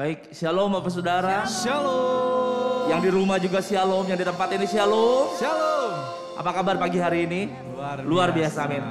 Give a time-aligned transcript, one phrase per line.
[0.00, 1.44] Baik, shalom Bapak Saudara.
[1.44, 2.88] Shalom.
[2.88, 5.28] Yang di rumah juga shalom, yang di tempat ini shalom.
[5.36, 5.92] Shalom.
[6.40, 7.52] Apa kabar pagi hari ini?
[8.08, 8.60] Luar biasa, biasa.
[8.64, 8.82] amin.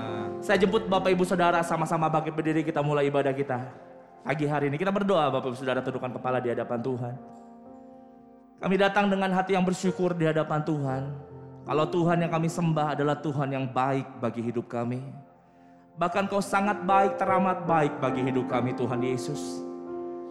[0.45, 3.57] Saya jemput Bapak Ibu Saudara sama-sama bangkit berdiri kita mulai ibadah kita.
[4.21, 7.16] Pagi hari ini kita berdoa Bapak Ibu Saudara tundukkan kepala di hadapan Tuhan.
[8.62, 11.10] Kami datang dengan hati yang bersyukur di hadapan Tuhan.
[11.66, 15.02] Kalau Tuhan yang kami sembah adalah Tuhan yang baik bagi hidup kami.
[15.98, 19.68] Bahkan kau sangat baik, teramat baik bagi hidup kami Tuhan Yesus.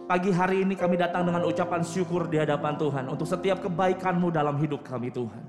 [0.09, 4.57] Pagi hari ini kami datang dengan ucapan syukur di hadapan Tuhan untuk setiap kebaikan-Mu dalam
[4.57, 5.45] hidup kami Tuhan.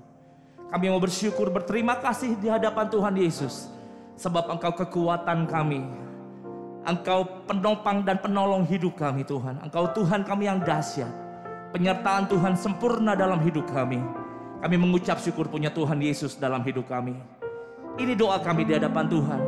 [0.68, 3.72] Kami mau bersyukur berterima kasih di hadapan Tuhan Yesus.
[4.20, 5.80] Sebab Engkau kekuatan kami.
[6.84, 9.64] Engkau penopang dan penolong hidup kami Tuhan.
[9.64, 11.08] Engkau Tuhan kami yang dahsyat.
[11.72, 13.96] Penyertaan Tuhan sempurna dalam hidup kami.
[14.60, 17.16] Kami mengucap syukur punya Tuhan Yesus dalam hidup kami.
[17.96, 19.40] Ini doa kami di hadapan Tuhan.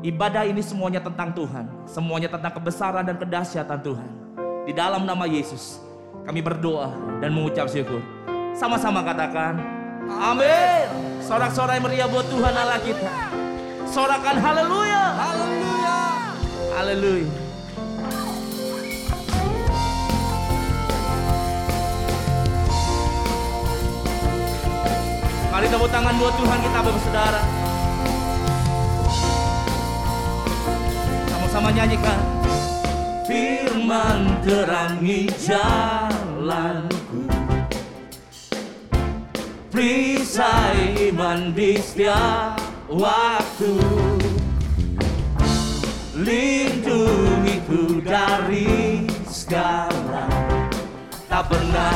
[0.00, 1.68] Ibadah ini semuanya tentang Tuhan.
[1.84, 4.25] Semuanya tentang kebesaran dan kedahsyatan Tuhan.
[4.66, 5.78] Di dalam nama Yesus,
[6.26, 6.90] kami berdoa
[7.22, 8.02] dan mengucap syukur.
[8.50, 9.62] Sama-sama katakan,
[10.10, 10.90] Amin.
[11.22, 13.06] Sorak-sorai meriah buat Tuhan Allah kita.
[13.86, 15.04] Sorakan haleluya.
[15.22, 15.98] Haleluya.
[16.74, 17.30] Haleluya.
[25.54, 27.42] Mari tepuk tangan buat Tuhan kita Bapak Saudara.
[31.30, 32.35] Sama-sama nyanyikan.
[33.26, 37.26] Firman terangi jalanku.
[39.74, 43.74] Perisai iman di setiap waktu.
[46.16, 50.24] Lindungiku dari segala
[51.28, 51.92] Tak pernah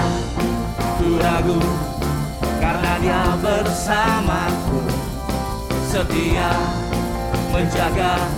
[1.01, 1.57] ku ragu
[2.61, 4.85] Karena dia bersamaku
[5.89, 6.53] Setia
[7.49, 8.29] menjaga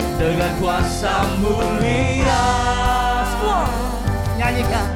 [0.00, 2.44] Dengan kuasa mulia
[4.40, 4.88] nyanyikan.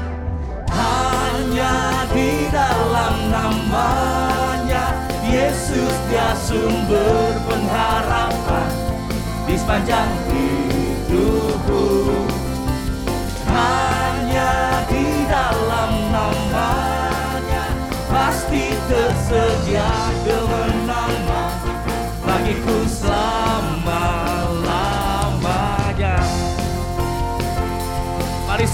[0.73, 8.71] Hanya di dalam namanya Yesus dia sumber pengharapan.
[9.45, 11.85] Di sepanjang hidupku.
[13.45, 14.53] Hanya
[14.89, 17.65] di dalam namanya
[18.09, 20.04] pasti tersedia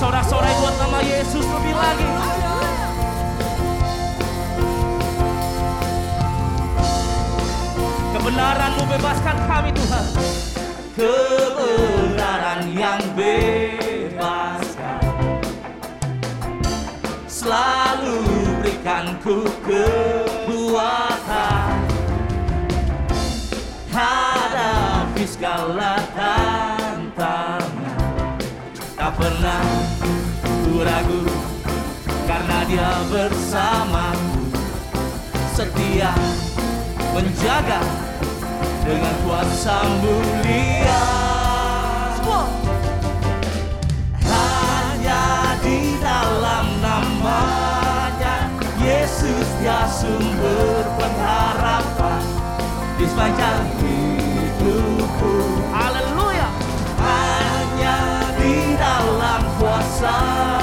[0.00, 2.09] sorak-sorai buat nama Yesus lebih lagi.
[8.16, 10.09] Kebenaranmu bebaskan kami Tuhan.
[10.97, 15.05] Kebenaran yang bebaskan.
[17.28, 18.25] Selalu
[18.65, 20.88] berikan ku kekuatan.
[23.93, 27.69] Hadapi segala tantangan.
[29.00, 29.90] Tak pernah
[30.81, 31.23] ragu
[32.25, 34.49] karena dia bersamaku
[35.53, 36.15] setia
[37.13, 37.85] menjaga
[38.81, 41.05] dengan kuasa mulia.
[44.25, 45.23] Hanya
[45.61, 48.49] di dalam namanya
[48.81, 52.25] Yesus dia sumber pengharapan
[52.97, 55.35] di sepanjang hidupku.
[55.77, 56.49] Haleluya.
[57.05, 57.97] Hanya
[58.41, 60.59] di dalam kuasanya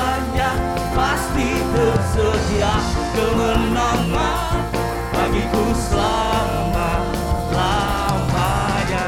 [1.78, 2.74] pasti tersedia
[3.14, 4.66] kemenangan
[5.14, 6.90] bagiku selama
[7.54, 9.06] lamanya.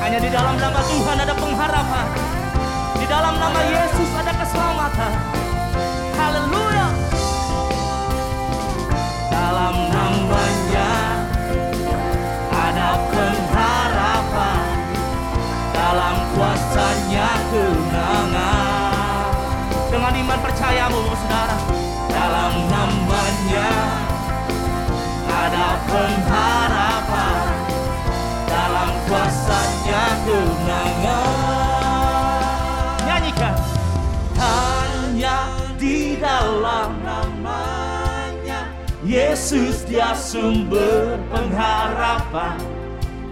[0.00, 2.06] Hanya di dalam nama Tuhan ada pengharapan.
[2.96, 5.27] Di dalam nama Yesus ada keselamatan.
[39.88, 42.60] Dia sumber pengharapan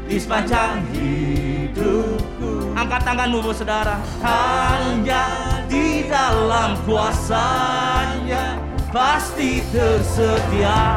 [0.09, 2.73] di sepanjang hidupku.
[2.73, 4.01] Angkat tanganmu, bu saudara.
[4.25, 5.29] Hanya
[5.69, 8.57] di dalam kuasanya
[8.89, 10.97] pasti tersedia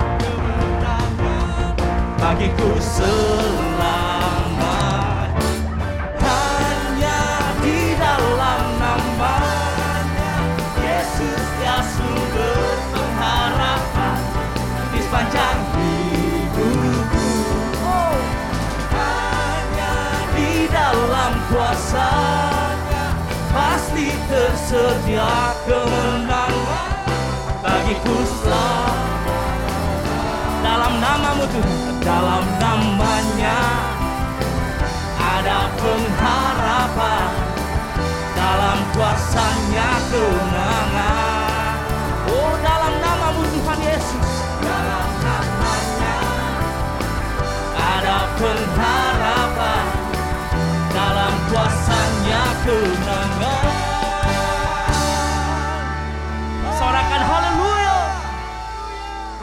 [2.19, 4.08] bagiku selamat
[21.79, 23.05] kuasanya
[23.55, 26.91] pasti tersedia kemenangan
[27.63, 29.47] bagiku selama
[30.59, 31.67] dalam namamu tuh
[32.03, 33.59] dalam namanya
[35.23, 37.31] ada pengharapan
[38.35, 40.38] dalam kuasanya tuh.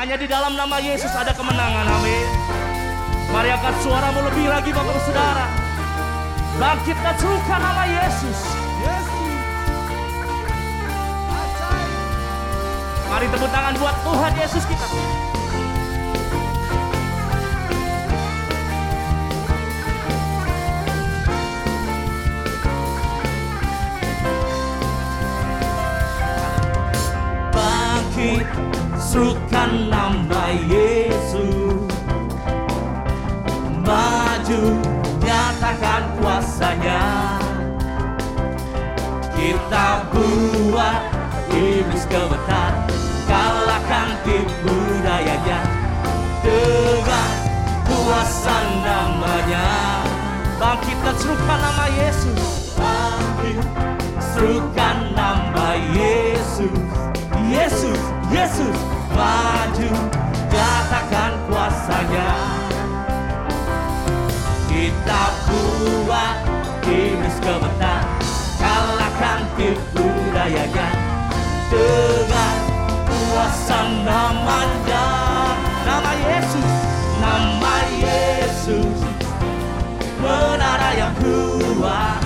[0.07, 2.27] Hanya di dalam nama Yesus ada kemenangan amin.
[3.27, 5.51] Mari angkat suaramu lebih lagi Bapak Saudara.
[6.63, 8.39] Bangkitkan serukan nama Yesus.
[13.11, 14.87] Mari tepuk tangan buat Tuhan Yesus kita
[29.17, 31.89] serukan nama Yesus
[33.81, 34.63] maju
[35.25, 37.01] nyatakan kuasanya.
[39.33, 41.01] Kita buat
[41.49, 42.77] iblis kebetar
[43.25, 45.65] kalahkan tipu dayanya
[46.45, 47.33] dengan
[47.89, 49.65] kuasa namanya
[50.61, 53.65] bangkit dan serukan nama Yesus bangkit
[54.21, 56.69] serukan nama Yesus.
[57.49, 58.96] Yesus Yesus
[59.27, 59.91] maju
[60.55, 62.31] nyatakan kuasanya.
[64.71, 66.37] Kita buat
[66.87, 68.03] iblis kebetar
[68.61, 70.89] kalahkan tipu dayanya
[71.73, 72.57] dengan
[73.09, 75.07] kuasa namanya
[75.83, 76.71] nama Yesus
[77.19, 78.99] nama Yesus.
[80.23, 82.23] Menara yang kuat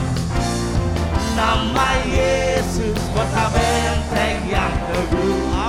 [1.36, 5.59] nama Yesus kota benteng yang teguh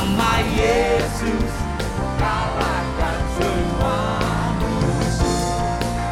[0.00, 1.52] nama Yesus
[2.16, 4.00] kalahkan semua
[4.56, 5.60] musuh.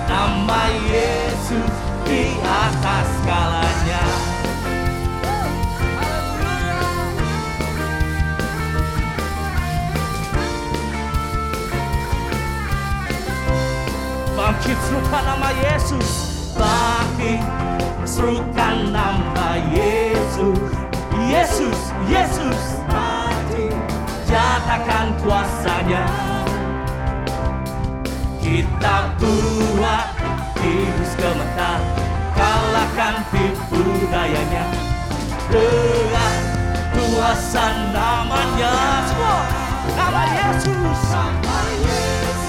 [0.04, 0.62] Nama
[0.92, 1.72] Yesus
[2.04, 4.04] di atas segalanya
[14.36, 16.08] bangkit serukan nama Yesus
[16.60, 17.40] bangkit
[18.04, 20.60] serukan nama Yesus.
[21.28, 22.78] Yesus Yesus
[24.28, 26.04] nyatakan kuasanya.
[28.44, 30.06] Kita buat
[30.60, 31.80] iblis gemetar
[32.36, 33.82] kalahkan tipu
[34.12, 34.64] dayanya.
[35.48, 36.36] Dengan
[36.92, 38.74] kuasa namanya.
[39.96, 41.00] Nama Yesus.
[41.08, 42.42] Nama Yesus.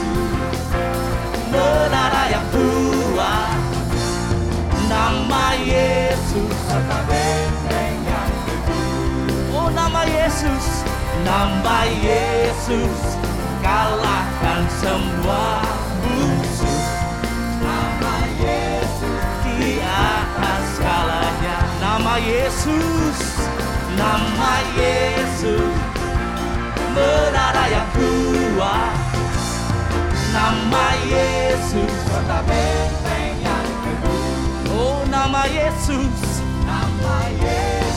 [1.51, 3.59] Menara yang kuat
[4.89, 6.55] nama Yesus.
[6.69, 10.88] Kota benteng yang teguh oh nama Yesus
[11.25, 12.99] nama Yesus
[13.59, 15.63] kalahkan semua
[16.03, 16.83] musuh.
[17.59, 19.23] Nama Yesus
[19.59, 21.57] di atas skalanya.
[21.81, 23.19] Nama Yesus
[23.99, 25.75] nama Yesus.
[26.95, 28.95] Menara yang kuat.
[30.31, 34.71] Nama Yesus kota benteng yang teguh.
[34.71, 36.15] Oh nama Yesus.
[36.63, 37.88] Nama Yesus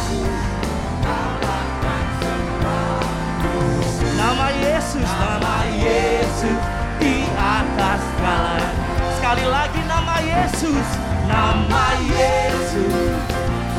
[4.83, 6.59] Yesus nama Yesus
[6.99, 8.71] di atas segalanya
[9.15, 10.89] sekali lagi nama Yesus
[11.31, 13.15] nama Yesus.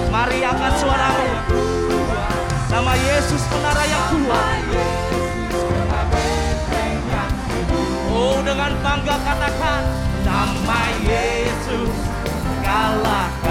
[0.07, 1.60] Mari angkat suaramu.
[2.72, 4.63] Nama Yesus menara yang kuat.
[8.07, 9.83] Oh dengan bangga katakan
[10.24, 11.91] nama Yesus
[12.63, 13.43] kalahkan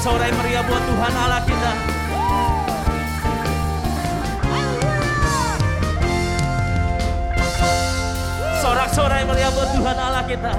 [0.00, 1.72] sorak-sorai meriah buat Tuhan Allah kita.
[8.64, 10.52] Sorak-sorai meriah buat Tuhan Allah kita.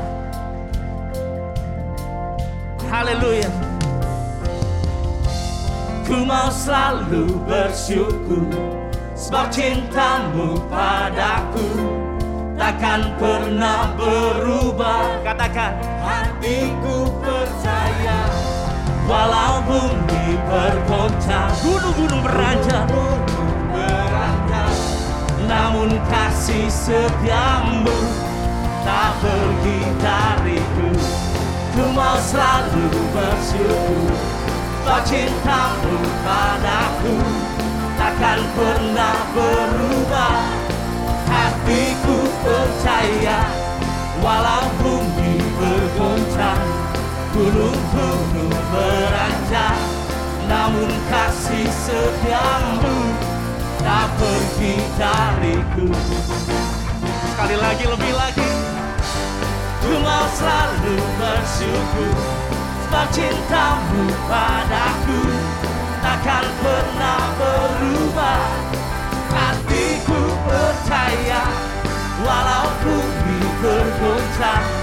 [2.86, 3.50] Haleluya.
[6.06, 8.46] Ku mau selalu bersyukur
[9.16, 11.72] Sebab cintamu padaku
[12.60, 15.24] Takkan pernah berubah.
[15.24, 17.41] Katakan Hatiku percaya
[19.10, 22.86] Walau bumi bergoncang Gunung-gunung beranjak
[25.50, 27.92] Namun kasih setiamu
[28.82, 30.90] tak pergi dariku.
[31.78, 34.10] Ku mau selalu bersyukur
[34.82, 37.18] Sebab cintamu padaku
[37.96, 40.42] Takkan pernah berubah.
[41.30, 43.46] Hatiku percaya
[44.22, 46.81] Walau bumi bergoncang
[47.32, 49.80] Gunung-gunung beranjak
[50.52, 53.16] Namun kasih setiamu
[53.80, 55.88] Tak pergi dariku.
[57.32, 58.52] Sekali lagi lebih lagi
[59.80, 62.16] Ku mau selalu bersyukur
[62.84, 65.24] Sebab cintamu padaku
[66.04, 68.44] Takkan pernah berubah.
[69.32, 70.22] Hatiku
[70.52, 71.48] percaya
[72.28, 74.81] Walau bumi bergoncang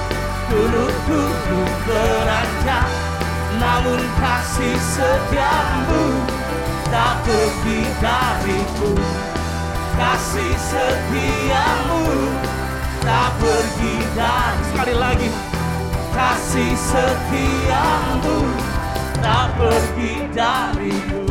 [0.48, 2.88] Gunung-gunung beranjak
[3.60, 6.24] Namun kasih setiamu
[6.88, 8.96] Tak pergi dariku.
[9.92, 12.32] Kasih setiamu
[13.04, 15.28] Tak pergi dari Sekali lagi.
[16.16, 18.40] Kasih setiamu
[19.20, 21.28] Tak pergi dariku.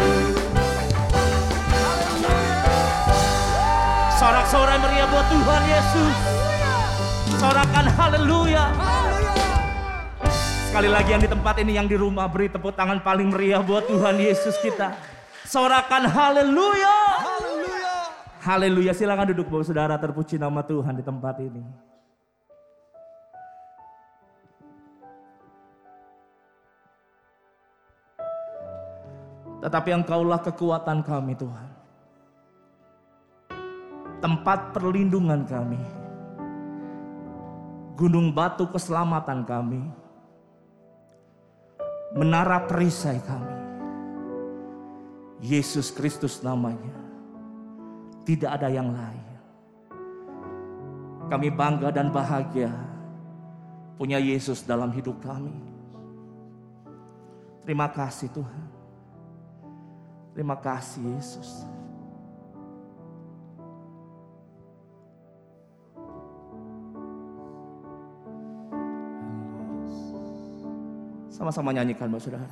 [4.18, 6.37] Sorak-sorai meriah buat Tuhan Yesus
[7.38, 8.66] Sorakan haleluya.
[10.74, 13.86] Sekali lagi yang di tempat ini yang di rumah beri tepuk tangan paling meriah buat
[13.86, 14.98] Tuhan Yesus kita.
[15.46, 16.98] Sorakan haleluya.
[17.22, 17.94] Haleluya.
[18.42, 18.92] Haleluya.
[18.98, 21.62] Silakan duduk Bapak Saudara terpuji nama Tuhan di tempat ini.
[29.62, 31.70] Tetapi engkaulah kekuatan kami Tuhan.
[34.26, 36.07] Tempat perlindungan kami
[37.98, 39.82] Gunung batu keselamatan kami.
[42.14, 43.58] Menara perisai kami.
[45.42, 46.94] Yesus Kristus namanya.
[48.22, 49.26] Tidak ada yang lain.
[51.28, 52.72] Kami bangga dan bahagia
[53.98, 55.58] Punya Yesus dalam hidup kami.
[57.66, 58.66] Terima kasih Tuhan.
[60.38, 61.66] Terima kasih Yesus.
[71.38, 72.50] Sama-sama nyanyikan Bapak Saudara.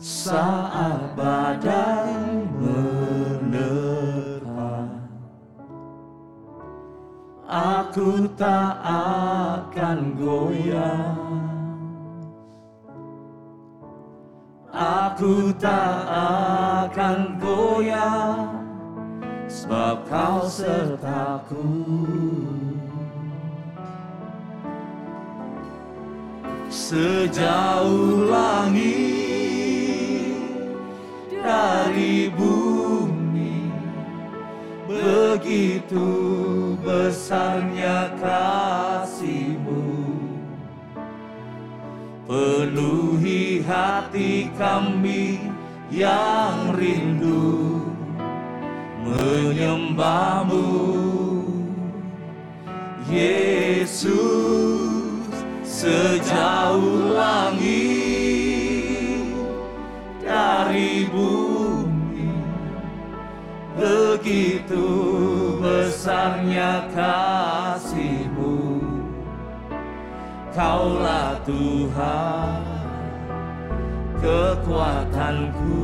[0.00, 3.68] Saat badai menerpa
[7.44, 11.49] Aku tak akan goyah
[14.70, 16.06] Aku tak
[16.86, 18.54] akan goyah
[19.50, 21.66] Sebab kau sertaku.
[26.70, 28.78] Sejauh langit
[31.42, 33.74] dari bumi
[34.86, 36.06] Begitu
[36.78, 38.89] besarnya kasihmu
[42.30, 45.50] Penuhi hati kami
[45.90, 47.82] yang rindu
[49.02, 50.62] menyembahmu.
[53.10, 54.06] Yesus
[55.66, 57.66] sejauh langit
[60.22, 62.30] dari bumi
[63.74, 64.86] begitu
[65.58, 67.29] besarnya kasihmu
[71.50, 72.62] Tuhan
[74.22, 75.82] kekuatanku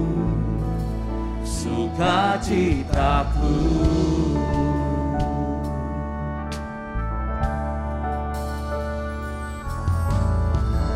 [1.42, 2.87] sukacitaku.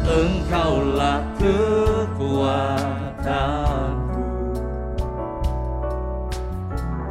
[0.06, 2.30] Engkaulah kekuatanku.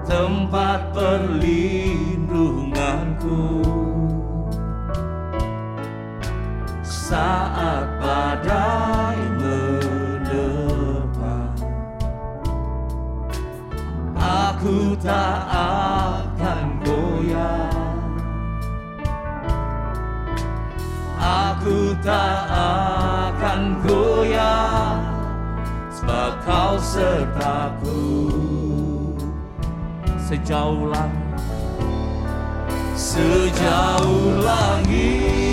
[0.08, 3.79] Tempat perlindunganku
[7.10, 11.38] Saat badai menerpa
[14.14, 17.74] Aku tak akan goyah.
[21.18, 25.02] Aku tak akan goyah
[25.90, 28.06] Sebab kau sertaku.
[30.30, 31.42] Sejauh langit
[32.94, 35.49] Sejauh langit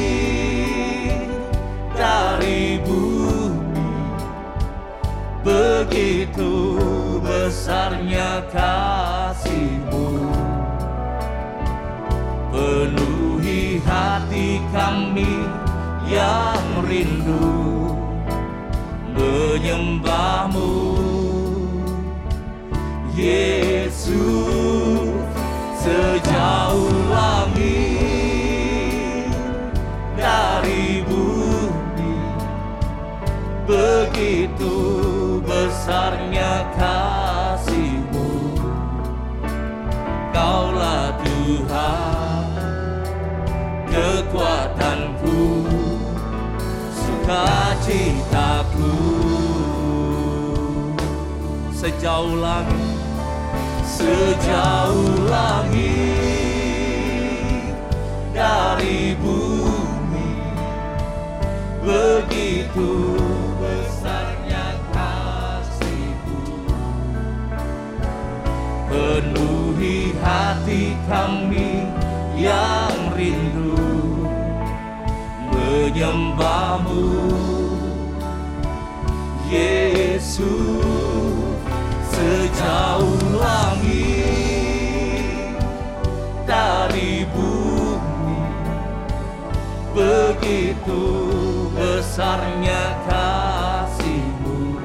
[5.67, 6.79] Begitu
[7.27, 10.31] besarnya kasihmu.
[12.55, 15.43] Penuhi hati kami
[16.07, 17.99] yang rindu
[19.11, 20.71] menyembahmu.
[23.19, 24.07] Yesus
[25.83, 28.07] sejauh langit
[30.15, 32.15] dari bumi
[33.67, 34.46] begitu
[35.87, 38.59] besarnya kasihmu.
[40.35, 42.51] Kaulah Tuhan
[43.87, 45.63] kekuatanku
[46.91, 48.99] sukacitaku.
[51.71, 52.99] Sejauh langit
[53.87, 56.51] sejauh langit
[58.35, 60.35] dari bumi
[61.79, 63.16] begitu
[71.07, 71.87] kami
[72.35, 73.79] yang rindu
[75.55, 77.07] menyembahmu.
[79.47, 80.83] Yesus
[82.11, 84.03] sejauh langit
[86.43, 88.43] dari bumi
[89.95, 91.03] begitu
[91.79, 94.83] besarnya kasihmu.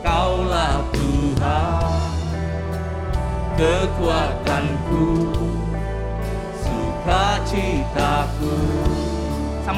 [0.00, 1.92] Kaulah Tuhan
[3.58, 4.37] kekuatanku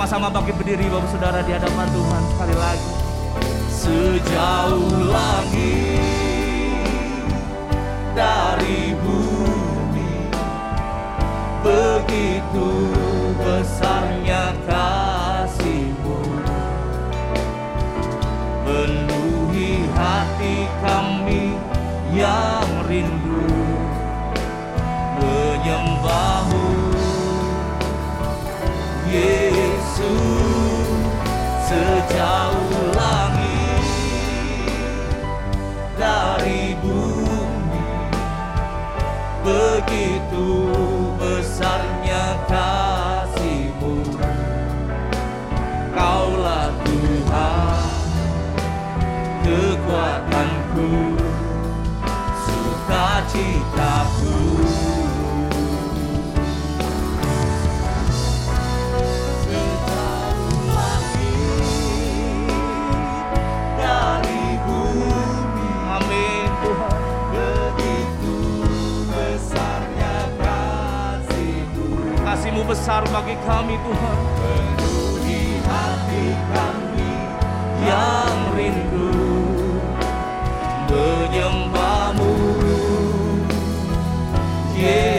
[0.00, 2.90] sama-sama bangkit berdiri Bapak Saudara di hadapan Tuhan sekali lagi.
[3.68, 6.88] Sejauh langit
[8.16, 10.32] dari bumi
[11.60, 12.68] begitu
[13.38, 16.20] besarnya kasihmu.
[18.64, 21.54] Penuhi hati kami
[22.16, 23.46] yang rindu
[25.20, 26.59] menyembahmu
[29.10, 30.22] Yesus
[31.66, 33.82] sejauh langit
[35.98, 37.82] dari bumi
[39.42, 40.70] begitu
[41.18, 44.14] besarnya kasihmu.
[45.90, 47.82] Kaulah Tuhan
[49.42, 51.18] kekuatanku
[52.46, 53.59] sukacitaku
[72.70, 74.18] besar bagi kami Tuhan.
[74.38, 77.12] Penuhi hati kami
[77.82, 79.10] yang rindu
[80.86, 82.30] Menyembahmu.
[84.78, 85.09] Yesus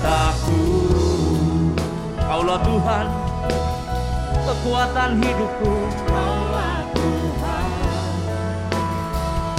[0.00, 0.64] sukacitaku
[2.24, 3.06] Kaulah Tuhan
[4.48, 5.72] kekuatan hidupku.
[6.08, 7.68] Kaulah Tuhan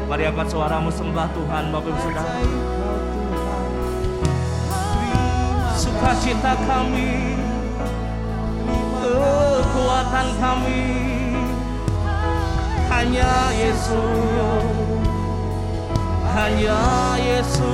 [0.05, 2.54] Mari angkat suaramu sembah Tuhan Bapak Ibu Saudara
[6.05, 7.33] Sukacita kami
[9.01, 10.85] Kekuatan kami.
[12.93, 14.69] Hanya Yesus
[16.29, 16.77] Hanya
[17.17, 17.65] Yesus.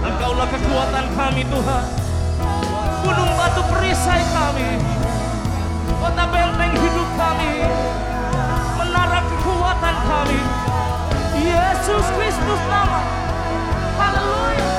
[0.00, 1.84] Engkaulah kekuatan kami Tuhan.
[3.04, 4.95] Gunung batu perisai kami
[11.46, 13.00] Yesus Kristus nama
[13.94, 14.75] Haleluya Kami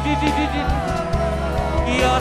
[0.00, 0.62] di di di di
[2.00, 2.16] ya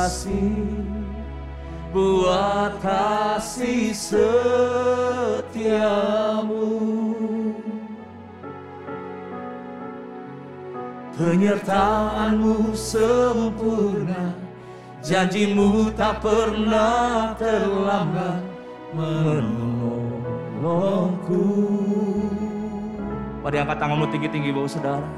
[0.00, 0.80] kasih
[1.92, 4.49] buat kasih se
[11.40, 14.36] Penyertaanmu sempurna.
[15.00, 18.44] Janjimu tak pernah terlambat
[18.92, 20.04] menolongku.
[23.40, 25.08] Mari angkat tanganmu tinggi-tinggi bawa saudara.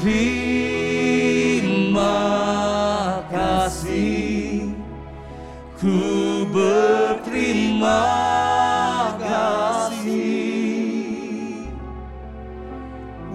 [0.00, 0.56] Terima
[3.28, 4.72] kasih.
[5.76, 6.00] Ku
[6.48, 8.08] berterima
[9.20, 10.08] kasih.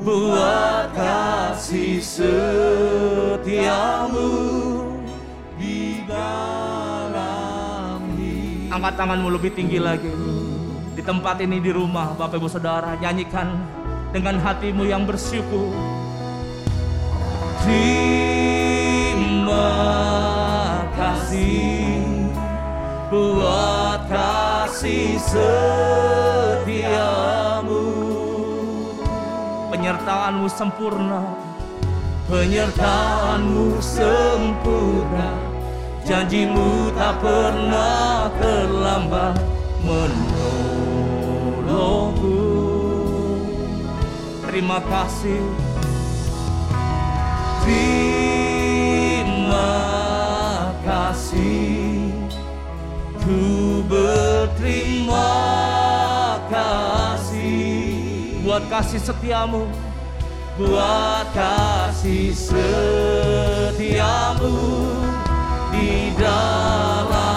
[0.02, 0.77] Buat
[2.18, 4.34] setiamu
[5.54, 10.10] Di dalam hidup Angkat tanganmu lebih tinggi lagi.
[10.98, 13.54] Di tempat ini di rumah Bapak Ibu Saudara Nyanyikan
[14.10, 15.70] dengan hatimu yang bersyukur.
[17.62, 19.70] Terima
[20.98, 22.02] kasih
[23.14, 26.66] buat kasih setiamu.
[29.70, 31.47] Penyertaanmu sempurna
[32.28, 35.32] Penyertaanmu sempurna.
[36.04, 39.40] Janjimu tak pernah terlambat.
[39.80, 40.60] Menolongku.
[44.44, 45.40] Terima kasih.
[47.64, 48.20] Terima
[50.84, 52.12] kasih.
[53.24, 55.32] Ku berterima
[56.52, 58.44] kasih.
[58.44, 59.87] Buat kasih setiamu
[60.58, 64.10] Buat kasih setiamu
[65.70, 67.37] Di dalam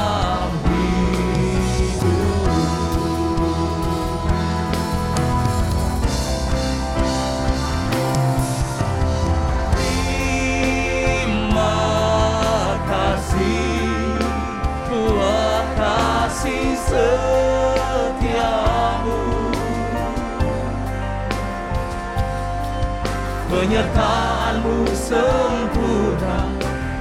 [23.60, 26.48] Penyertaanmu sempurna.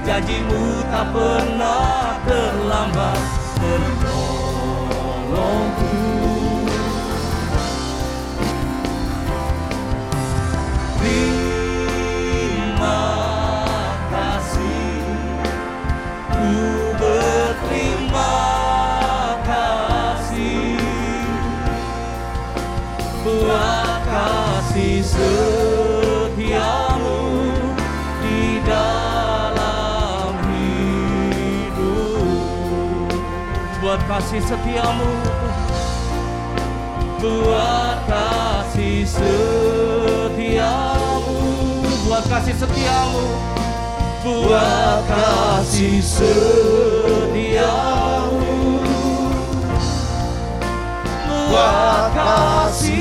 [0.04, 3.16] Janjimu tak pernah terlambat.
[3.64, 5.88] Menolongku
[11.00, 13.08] Terima
[14.12, 15.00] kasih.
[16.28, 16.52] Ku
[17.00, 18.36] berterima
[19.48, 20.76] kasih.
[23.24, 25.59] Buat kasih setiamu
[34.10, 35.06] kasih setiamu.
[37.22, 40.66] Buat kasih setiamu.
[42.10, 43.22] Buat kasih setiamu.
[44.26, 47.62] Buat kasih setiamu.
[51.30, 52.99] Buat kasih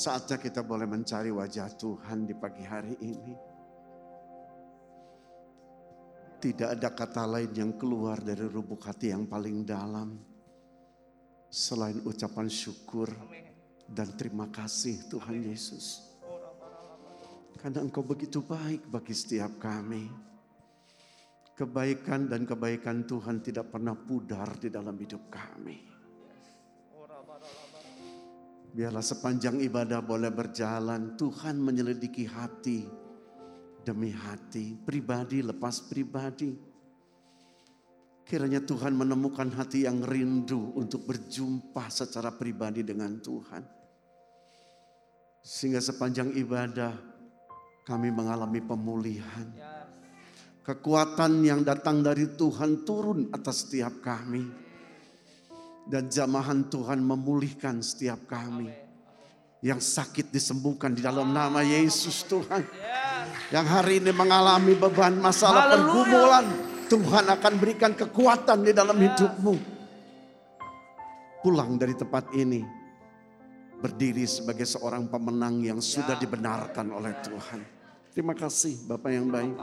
[0.00, 3.36] Saatnya kita boleh mencari wajah Tuhan di pagi hari ini.
[6.40, 10.16] Tidak ada kata lain yang keluar dari lubuk hati yang paling dalam.
[11.52, 13.12] Selain ucapan syukur
[13.84, 16.00] dan terima kasih Tuhan Yesus.
[17.60, 20.08] Karena engkau begitu baik bagi setiap kami.
[21.52, 25.89] Kebaikan dan kebaikan Tuhan tidak pernah pudar di dalam hidup kami.
[28.70, 32.86] Biarlah sepanjang ibadah boleh berjalan, Tuhan menyelidiki hati
[33.82, 36.54] demi hati, pribadi lepas pribadi.
[38.22, 43.62] Kiranya Tuhan menemukan hati yang rindu untuk berjumpa secara pribadi dengan Tuhan.
[45.42, 46.94] Sehingga sepanjang ibadah
[47.82, 49.50] kami mengalami pemulihan.
[50.62, 54.69] Kekuatan yang datang dari Tuhan turun atas setiap kami.
[55.90, 58.70] Dan jamahan Tuhan memulihkan setiap kami.
[59.58, 62.62] Yang sakit disembuhkan di dalam nama Yesus Tuhan.
[63.50, 65.82] Yang hari ini mengalami beban masalah Haleluya.
[65.82, 66.46] pergumulan.
[66.86, 69.54] Tuhan akan berikan kekuatan di dalam hidupmu.
[71.42, 72.62] Pulang dari tempat ini.
[73.82, 77.60] Berdiri sebagai seorang pemenang yang sudah dibenarkan oleh Tuhan.
[78.14, 79.54] Terima kasih Bapak yang baik.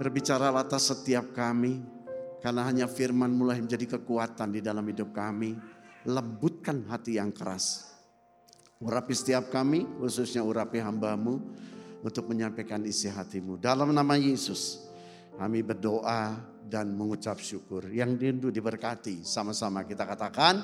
[0.00, 1.95] Berbicara atas setiap kami.
[2.40, 5.56] Karena hanya firman mulai menjadi kekuatan di dalam hidup kami.
[6.06, 7.92] Lembutkan hati yang keras.
[8.78, 11.40] Urapi setiap kami, khususnya urapi hambamu.
[12.06, 13.58] Untuk menyampaikan isi hatimu.
[13.58, 14.86] Dalam nama Yesus.
[15.34, 17.90] Kami berdoa dan mengucap syukur.
[17.90, 19.26] Yang rindu diberkati.
[19.26, 20.62] Sama-sama kita katakan.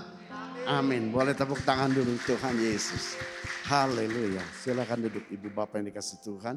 [0.71, 1.11] Amin.
[1.11, 3.19] Boleh tepuk tangan dulu Tuhan Yesus.
[3.67, 4.43] Haleluya.
[4.63, 6.57] Silakan duduk ibu bapak yang dikasih Tuhan.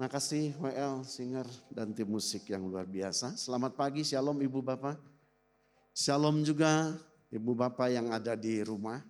[0.00, 3.36] Makasih WL singer dan tim musik yang luar biasa.
[3.36, 4.96] Selamat pagi, shalom ibu bapak.
[5.92, 6.96] Shalom juga
[7.28, 9.04] ibu bapak yang ada di rumah.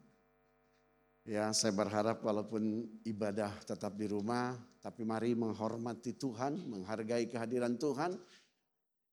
[1.22, 4.58] Ya saya berharap walaupun ibadah tetap di rumah.
[4.82, 8.18] Tapi mari menghormati Tuhan, menghargai kehadiran Tuhan.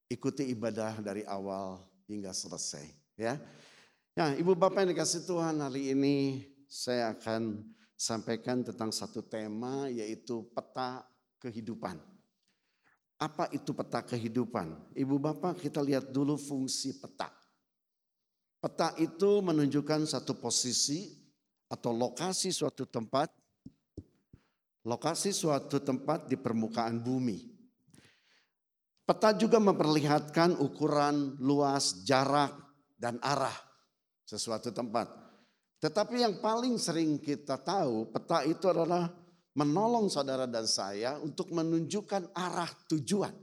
[0.10, 2.89] Ikuti ibadah dari awal hingga selesai.
[3.13, 3.38] Ya,
[4.19, 7.62] Nah, Ibu Bapak yang dikasih Tuhan hari ini saya akan
[7.93, 11.08] sampaikan tentang satu tema yaitu peta
[11.39, 11.97] kehidupan.
[13.19, 14.95] Apa itu peta kehidupan?
[14.95, 17.28] Ibu Bapak kita lihat dulu fungsi peta.
[18.60, 21.19] Peta itu menunjukkan satu posisi
[21.67, 23.32] atau lokasi suatu tempat.
[24.88, 27.43] Lokasi suatu tempat di permukaan bumi.
[29.04, 32.56] Peta juga memperlihatkan ukuran, luas, jarak,
[32.95, 33.56] dan arah
[34.23, 35.10] sesuatu tempat.
[35.80, 39.10] Tetapi yang paling sering kita tahu peta itu adalah
[39.60, 43.36] menolong saudara dan saya untuk menunjukkan arah tujuan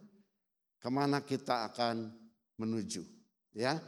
[0.81, 2.09] ke mana kita akan
[2.57, 3.05] menuju.
[3.53, 3.81] Ya,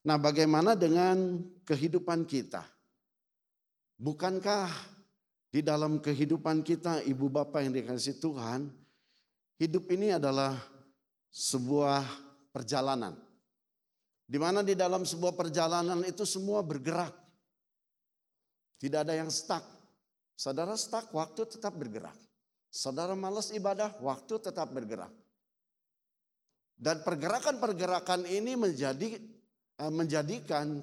[0.00, 2.64] nah bagaimana dengan kehidupan kita?
[4.00, 4.68] Bukankah
[5.52, 8.68] di dalam kehidupan kita, ibu bapak yang dikasih Tuhan,
[9.60, 10.56] hidup ini adalah
[11.30, 12.02] sebuah
[12.50, 13.14] perjalanan.
[14.24, 17.12] Di mana di dalam sebuah perjalanan itu semua bergerak.
[18.78, 19.73] Tidak ada yang stuck.
[20.34, 22.14] Saudara stuck, waktu tetap bergerak.
[22.74, 25.10] Saudara malas ibadah, waktu tetap bergerak.
[26.74, 29.14] Dan pergerakan-pergerakan ini menjadi
[29.78, 30.82] eh, menjadikan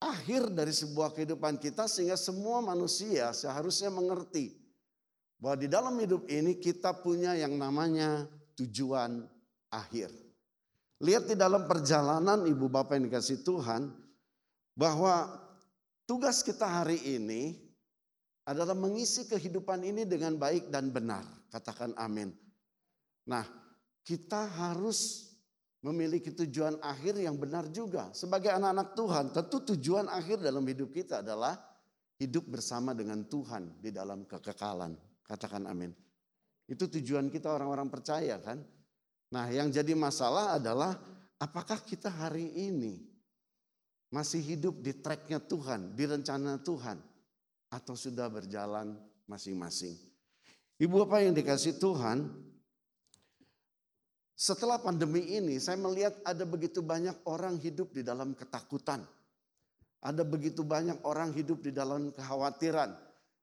[0.00, 4.56] akhir dari sebuah kehidupan kita sehingga semua manusia seharusnya mengerti
[5.36, 8.24] bahwa di dalam hidup ini kita punya yang namanya
[8.56, 9.24] tujuan
[9.68, 10.08] akhir.
[11.04, 13.92] Lihat di dalam perjalanan ibu bapak yang dikasih Tuhan
[14.72, 15.36] bahwa
[16.08, 17.63] tugas kita hari ini
[18.44, 21.24] adalah mengisi kehidupan ini dengan baik dan benar.
[21.48, 22.32] Katakan amin.
[23.24, 23.44] Nah,
[24.04, 25.32] kita harus
[25.84, 28.12] memiliki tujuan akhir yang benar juga.
[28.16, 31.56] Sebagai anak-anak Tuhan, tentu tujuan akhir dalam hidup kita adalah
[32.20, 34.96] hidup bersama dengan Tuhan di dalam kekekalan.
[35.24, 35.92] Katakan amin.
[36.64, 38.60] Itu tujuan kita orang-orang percaya kan.
[39.32, 40.96] Nah yang jadi masalah adalah
[41.36, 43.04] apakah kita hari ini
[44.08, 46.96] masih hidup di tracknya Tuhan, di rencana Tuhan.
[47.74, 48.94] Atau sudah berjalan
[49.26, 49.98] masing-masing.
[50.78, 52.30] Ibu apa yang dikasih Tuhan,
[54.38, 59.02] setelah pandemi ini saya melihat ada begitu banyak orang hidup di dalam ketakutan.
[60.04, 62.94] Ada begitu banyak orang hidup di dalam kekhawatiran.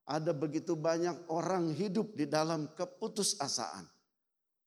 [0.08, 3.88] Ada begitu banyak orang hidup di dalam keputusasaan.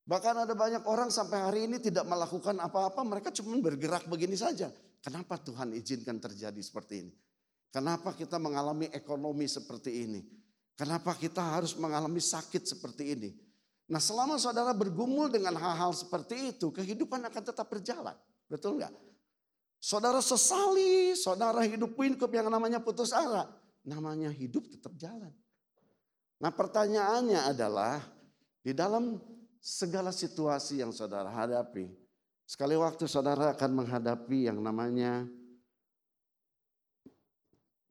[0.05, 4.69] Bahkan ada banyak orang sampai hari ini tidak melakukan apa-apa, mereka cuma bergerak begini saja.
[5.01, 7.13] Kenapa Tuhan izinkan terjadi seperti ini?
[7.75, 10.23] Kenapa kita mengalami ekonomi seperti ini?
[10.79, 13.31] Kenapa kita harus mengalami sakit seperti ini?
[13.91, 18.15] Nah selama saudara bergumul dengan hal-hal seperti itu, kehidupan akan tetap berjalan.
[18.47, 18.95] Betul nggak?
[19.83, 23.51] Saudara sesali, saudara hidup hidup yang namanya putus arah.
[23.83, 25.35] Namanya hidup tetap jalan.
[26.39, 27.99] Nah pertanyaannya adalah,
[28.63, 29.19] di dalam
[29.59, 31.91] segala situasi yang saudara hadapi,
[32.47, 35.27] sekali waktu saudara akan menghadapi yang namanya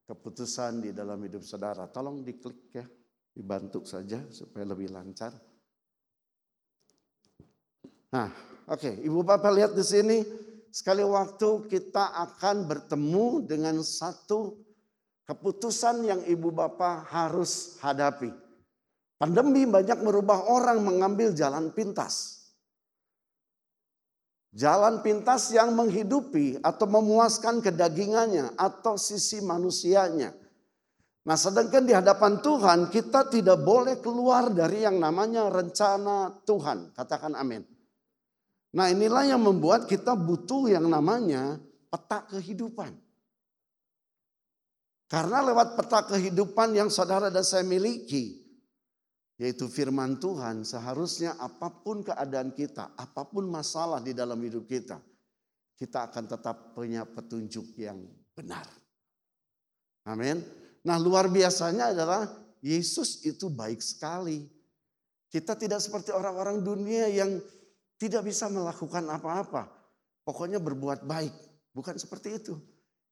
[0.03, 1.87] keputusan di dalam hidup saudara.
[1.87, 2.85] Tolong diklik ya,
[3.31, 5.33] dibantu saja supaya lebih lancar.
[8.13, 8.29] Nah,
[8.69, 8.93] oke, okay.
[9.01, 10.21] Ibu Bapak lihat di sini
[10.69, 14.53] sekali waktu kita akan bertemu dengan satu
[15.25, 18.29] keputusan yang Ibu Bapak harus hadapi.
[19.17, 22.42] Pandemi banyak merubah orang mengambil jalan pintas.
[24.53, 30.29] Jalan pintas yang menghidupi atau memuaskan kedagingannya atau sisi manusianya.
[31.25, 36.93] Nah sedangkan di hadapan Tuhan kita tidak boleh keluar dari yang namanya rencana Tuhan.
[36.93, 37.65] Katakan amin.
[38.77, 41.57] Nah inilah yang membuat kita butuh yang namanya
[41.89, 42.93] peta kehidupan.
[45.09, 48.42] Karena lewat peta kehidupan yang saudara dan saya miliki,
[49.43, 55.03] yaitu firman Tuhan, seharusnya apa pun keadaan kita, apa pun masalah di dalam hidup kita,
[55.75, 57.99] kita akan tetap punya petunjuk yang
[58.31, 58.63] benar.
[60.07, 60.39] Amin.
[60.87, 62.23] Nah, luar biasanya adalah
[62.63, 64.47] Yesus itu baik sekali.
[65.27, 67.35] Kita tidak seperti orang-orang dunia yang
[67.99, 69.67] tidak bisa melakukan apa-apa.
[70.23, 71.35] Pokoknya berbuat baik.
[71.75, 72.55] Bukan seperti itu.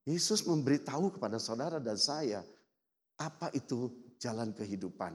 [0.08, 2.40] Yesus memberitahu kepada saudara dan saya
[3.20, 5.12] apa itu jalan kehidupan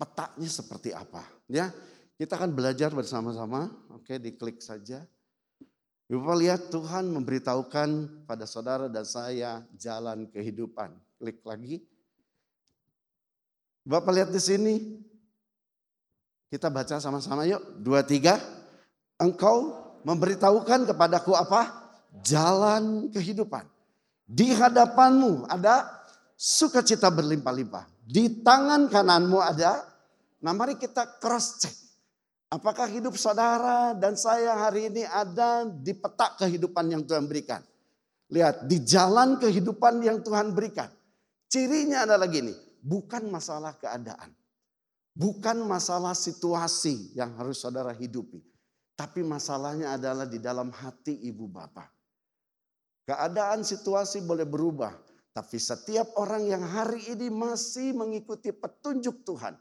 [0.00, 1.20] petanya seperti apa.
[1.44, 1.68] Ya,
[2.16, 3.68] kita akan belajar bersama-sama.
[3.92, 5.04] Oke, diklik saja.
[6.10, 7.88] Bapak lihat Tuhan memberitahukan
[8.24, 10.90] pada saudara dan saya jalan kehidupan.
[11.20, 11.84] Klik lagi.
[13.84, 14.74] Bapak lihat di sini.
[16.50, 17.62] Kita baca sama-sama yuk.
[17.78, 18.40] Dua, tiga.
[19.20, 19.70] Engkau
[20.02, 21.92] memberitahukan kepadaku apa?
[22.26, 23.62] Jalan kehidupan.
[24.26, 25.86] Di hadapanmu ada
[26.34, 27.86] sukacita berlimpah-limpah.
[28.02, 29.89] Di tangan kananmu ada
[30.40, 31.76] Nah mari kita cross check.
[32.50, 37.62] Apakah hidup saudara dan saya hari ini ada di peta kehidupan yang Tuhan berikan.
[38.32, 40.90] Lihat di jalan kehidupan yang Tuhan berikan.
[41.46, 42.50] Cirinya adalah gini,
[42.82, 44.34] bukan masalah keadaan.
[45.14, 48.42] Bukan masalah situasi yang harus saudara hidupi.
[48.98, 51.86] Tapi masalahnya adalah di dalam hati ibu bapak.
[53.06, 54.94] Keadaan situasi boleh berubah.
[55.30, 59.54] Tapi setiap orang yang hari ini masih mengikuti petunjuk Tuhan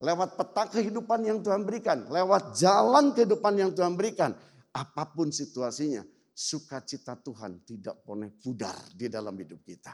[0.00, 4.32] lewat peta kehidupan yang Tuhan berikan, lewat jalan kehidupan yang Tuhan berikan,
[4.72, 6.00] apa pun situasinya,
[6.32, 9.92] sukacita Tuhan tidak boleh pudar di dalam hidup kita.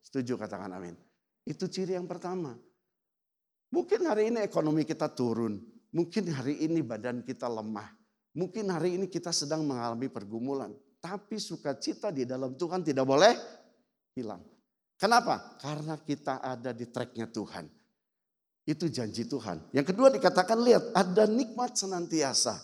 [0.00, 0.96] Setuju katakan amin.
[1.44, 2.56] Itu ciri yang pertama.
[3.70, 5.60] Mungkin hari ini ekonomi kita turun,
[5.92, 7.92] mungkin hari ini badan kita lemah,
[8.32, 10.72] mungkin hari ini kita sedang mengalami pergumulan,
[11.02, 13.34] tapi sukacita di dalam Tuhan tidak boleh
[14.16, 14.40] hilang.
[14.96, 15.60] Kenapa?
[15.60, 17.68] Karena kita ada di tracknya Tuhan.
[18.66, 19.70] Itu janji Tuhan.
[19.70, 22.58] Yang kedua dikatakan lihat ada nikmat senantiasa.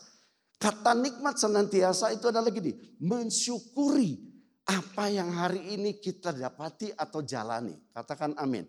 [0.58, 2.74] Kata nikmat senantiasa itu adalah gini.
[2.98, 4.18] Mensyukuri
[4.66, 7.78] apa yang hari ini kita dapati atau jalani.
[7.94, 8.66] Katakan amin.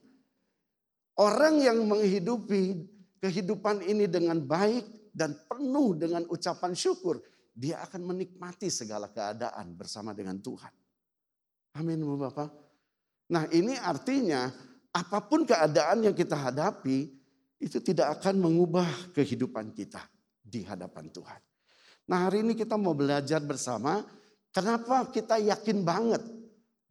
[1.18, 2.86] Orang yang menghidupi
[3.18, 7.18] kehidupan ini dengan baik dan penuh dengan ucapan syukur.
[7.54, 10.74] Dia akan menikmati segala keadaan bersama dengan Tuhan.
[11.78, 12.50] Amin Bapak.
[13.34, 14.50] Nah ini artinya
[14.94, 17.23] apa pun keadaan yang kita hadapi
[17.64, 20.04] itu tidak akan mengubah kehidupan kita
[20.44, 21.42] di hadapan Tuhan.
[22.12, 24.04] Nah hari ini kita mau belajar bersama
[24.52, 26.20] kenapa kita yakin banget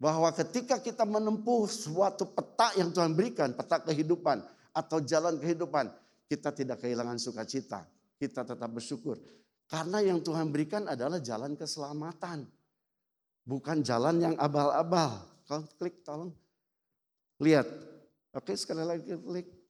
[0.01, 4.41] bahwa ketika kita menempuh suatu peta yang Tuhan berikan, peta kehidupan
[4.73, 5.93] atau jalan kehidupan,
[6.27, 7.85] kita tidak kehilangan sukacita,
[8.17, 9.21] kita tetap bersyukur.
[9.69, 12.45] Karena yang Tuhan berikan adalah jalan keselamatan.
[13.47, 15.23] Bukan jalan yang abal-abal.
[15.49, 16.29] Kalau klik tolong.
[17.41, 17.65] Lihat.
[18.37, 19.62] Oke sekali lagi klik.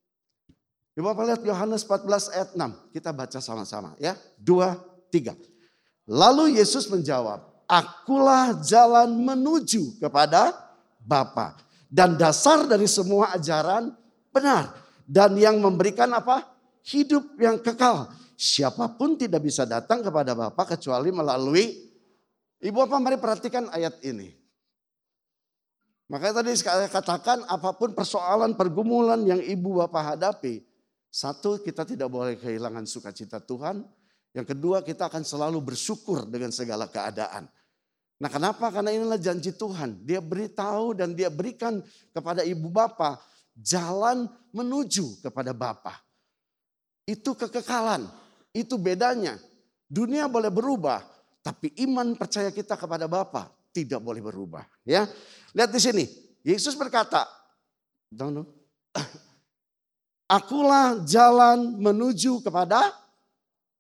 [0.93, 2.93] Coba Bapak lihat Yohanes 14 ayat 6.
[2.93, 4.12] Kita baca sama-sama ya.
[4.36, 4.76] Dua,
[5.09, 5.32] tiga.
[6.05, 10.53] Lalu Yesus menjawab, akulah jalan menuju kepada
[11.01, 11.57] Bapa.
[11.88, 13.93] Dan dasar dari semua ajaran
[14.32, 14.72] benar.
[15.09, 16.45] Dan yang memberikan apa?
[16.84, 18.12] Hidup yang kekal.
[18.36, 21.93] Siapa pun tidak bisa datang kepada Bapa kecuali melalui
[22.62, 24.30] Ibu apa mari perhatikan ayat ini.
[26.07, 30.62] Makanya tadi saya katakan apa pun persoalan pergumulan yang ibu bapak hadapi.
[31.12, 33.84] Satu, kita tidak boleh kehilangan sukacita Tuhan.
[34.32, 37.44] Yang kedua, kita akan selalu bersyukur dengan segala keadaan.
[38.16, 38.72] Nah kenapa?
[38.72, 40.00] Karena inilah janji Tuhan.
[40.08, 41.84] Dia beritahu dan dia berikan
[42.16, 43.20] kepada ibu bapa
[43.56, 46.00] jalan menuju kepada Bapa.
[47.04, 48.08] Itu kekekalan,
[48.54, 49.36] itu bedanya.
[49.92, 51.04] Dunia boleh berubah,
[51.44, 54.64] tapi iman percaya kita kepada Bapa tidak boleh berubah.
[54.88, 55.04] Ya,
[55.52, 56.04] lihat di sini.
[56.40, 57.28] Yesus berkata.
[60.31, 62.93] Akulah jalan menuju kepada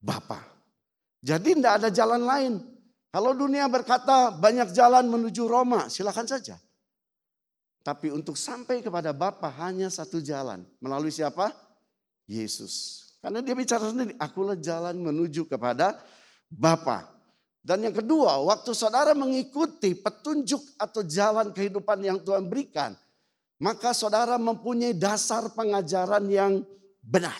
[0.02, 0.42] Bapa.
[1.22, 2.52] Jadi tidak ada jalan lain.
[3.12, 6.56] Kalau dunia berkata banyak jalan menuju Roma, silakan saja.
[7.82, 10.62] Tapi untuk sampai kepada Bapa hanya satu jalan.
[10.78, 11.50] Melalui siapa?
[12.30, 13.02] Yesus.
[13.22, 15.98] Karena dia bicara sendiri, akulah jalan menuju kepada
[16.50, 17.10] Bapa.
[17.62, 22.98] Dan yang kedua, waktu saudara mengikuti petunjuk atau jalan kehidupan yang Tuhan berikan,
[23.62, 26.66] maka saudara mempunyai dasar pengajaran yang
[26.98, 27.38] benar.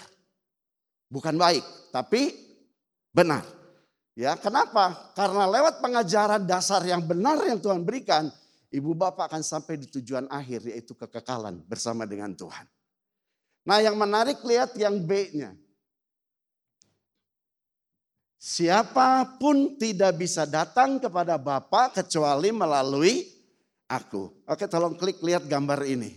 [1.11, 2.31] Bukan baik, tapi
[3.11, 3.43] benar.
[4.15, 5.13] Ya, kenapa?
[5.19, 8.31] Karena lewat pengajaran dasar yang benar yang Tuhan berikan,
[8.71, 12.71] ibu bapak akan sampai di tujuan akhir yaitu kekekalan bersama dengan Tuhan.
[13.67, 15.59] Nah, yang menarik lihat yang B-nya.
[18.43, 23.42] Siapa pun tidak bisa datang kepada Bapa kecuali melalui
[23.93, 24.33] aku.
[24.49, 26.17] Oke, tolong klik lihat gambar ini.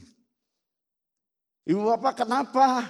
[1.66, 2.88] Ibu Bapak, kenapa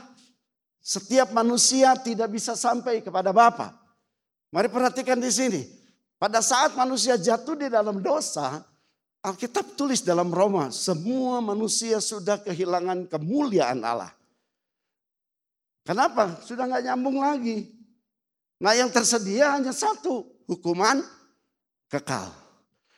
[0.84, 3.74] setiap manusia tidak bisa sampai kepada Bapa?
[4.54, 5.62] Mari perhatikan di sini.
[6.16, 8.64] Pada saat manusia jatuh di dalam dosa,
[9.26, 14.14] Alkitab tulis dalam Roma, semua manusia sudah kehilangan kemuliaan Allah.
[15.82, 16.40] Kenapa?
[16.46, 17.74] Sudah nggak nyambung lagi.
[18.62, 21.02] Nah yang tersedia hanya satu, hukuman
[21.90, 22.45] kekal.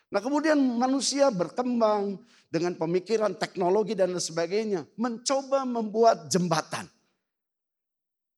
[0.07, 4.87] Nah kemudian manusia berkembang dengan pemikiran teknologi dan sebagainya.
[4.95, 6.87] Mencoba membuat jembatan.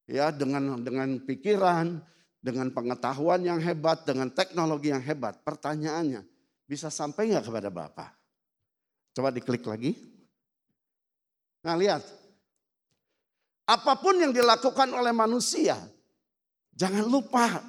[0.09, 2.01] Ya dengan dengan pikiran,
[2.41, 5.37] dengan pengetahuan yang hebat, dengan teknologi yang hebat.
[5.45, 6.25] Pertanyaannya,
[6.65, 8.09] bisa sampai nggak kepada Bapak?
[9.13, 9.93] Coba diklik lagi.
[11.61, 12.01] Nah lihat,
[13.69, 15.77] apa pun yang dilakukan oleh manusia,
[16.79, 17.59] Jangan lupa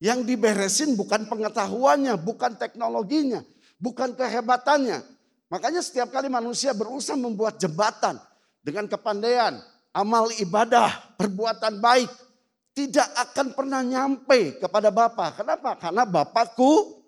[0.00, 3.44] yang diberesin bukan pengetahuannya, bukan teknologinya,
[3.76, 5.04] bukan kehebatannya.
[5.52, 8.16] Makanya setiap kali manusia berusaha membuat jembatan
[8.64, 9.60] dengan kepandaian,
[9.92, 12.08] amal ibadah, perbuatan baik,
[12.72, 15.36] tidak akan pernah nyampe kepada Bapa.
[15.36, 15.76] Kenapa?
[15.76, 17.02] Karena Bapakku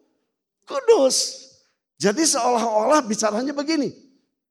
[0.69, 1.49] kudus.
[1.97, 3.95] Jadi seolah-olah bicaranya begini,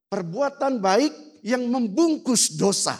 [0.08, 1.12] perbuatan baik
[1.44, 2.96] yang membungkus dosa.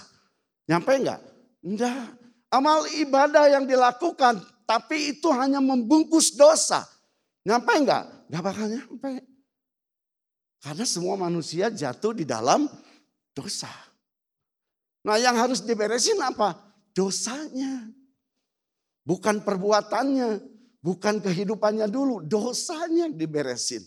[0.68, 1.20] Nyampe enggak?
[1.64, 2.20] Enggak.
[2.52, 6.86] Amal ibadah yang dilakukan, tapi itu hanya membungkus dosa.
[7.42, 8.04] Nyampe enggak?
[8.30, 9.12] Enggak bakal nyampe.
[10.62, 12.70] Karena semua manusia jatuh di dalam
[13.34, 13.70] dosa.
[15.02, 16.54] Nah yang harus diberesin apa?
[16.94, 17.90] Dosanya.
[19.02, 20.38] Bukan perbuatannya,
[20.78, 23.82] bukan kehidupannya dulu, dosanya diberesin.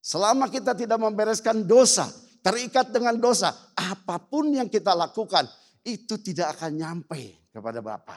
[0.00, 2.08] Selama kita tidak membereskan dosa,
[2.40, 5.44] terikat dengan dosa, apa pun yang kita lakukan
[5.84, 8.16] itu tidak akan nyampe kepada Bapa.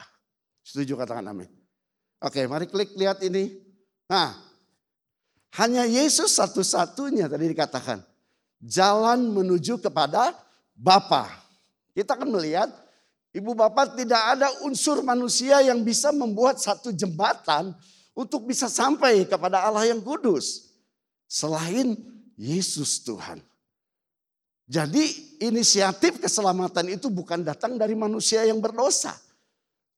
[0.64, 1.63] Setuju katakan amin.
[2.24, 3.52] Oke mari klik lihat ini.
[4.08, 4.32] Nah
[5.60, 8.00] hanya Yesus satu-satunya tadi dikatakan.
[8.64, 10.32] Jalan menuju kepada
[10.72, 11.28] Bapa.
[11.92, 12.72] Kita akan melihat
[13.30, 17.76] ibu bapak tidak ada unsur manusia yang bisa membuat satu jembatan
[18.16, 20.74] untuk bisa sampai kepada Allah yang kudus.
[21.30, 21.94] Selain
[22.34, 23.38] Yesus Tuhan.
[24.64, 29.12] Jadi inisiatif keselamatan itu bukan datang dari manusia yang berdosa.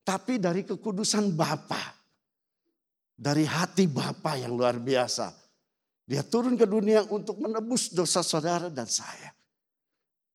[0.02, 1.95] Tapi dari kekudusan Bapa,
[3.16, 5.32] Dari hati Bapa yang luar biasa.
[6.06, 9.32] Dia turun ke dunia untuk menebus dosa saudara dan saya.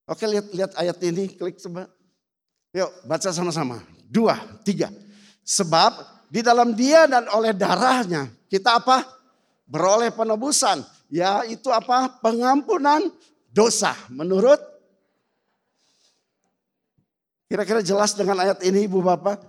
[0.09, 1.87] Oke lihat lihat ayat ini, klik coba.
[2.73, 3.79] Yuk baca sama-sama.
[4.09, 4.91] Dua, tiga.
[5.45, 9.05] Sebab di dalam dia dan oleh darahnya kita apa?
[9.69, 10.83] Beroleh penebusan.
[11.07, 12.19] Ya itu apa?
[12.19, 13.07] Pengampunan
[13.53, 13.95] dosa.
[14.11, 14.71] Menurut
[17.51, 19.43] Kira-kira jelas dengan ayat ini Ibu Bapak?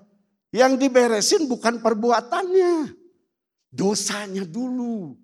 [0.51, 3.02] Yang diberesin bukan perbuatannya.
[3.73, 5.17] Dosanya dulu.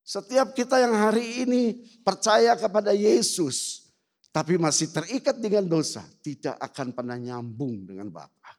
[0.00, 1.62] Setiap kita yang hari ini
[2.00, 3.86] percaya kepada Yesus.
[4.32, 6.00] Tapi masih terikat dengan dosa.
[6.24, 8.56] Tidak akan pernah nyambung dengan Bapa.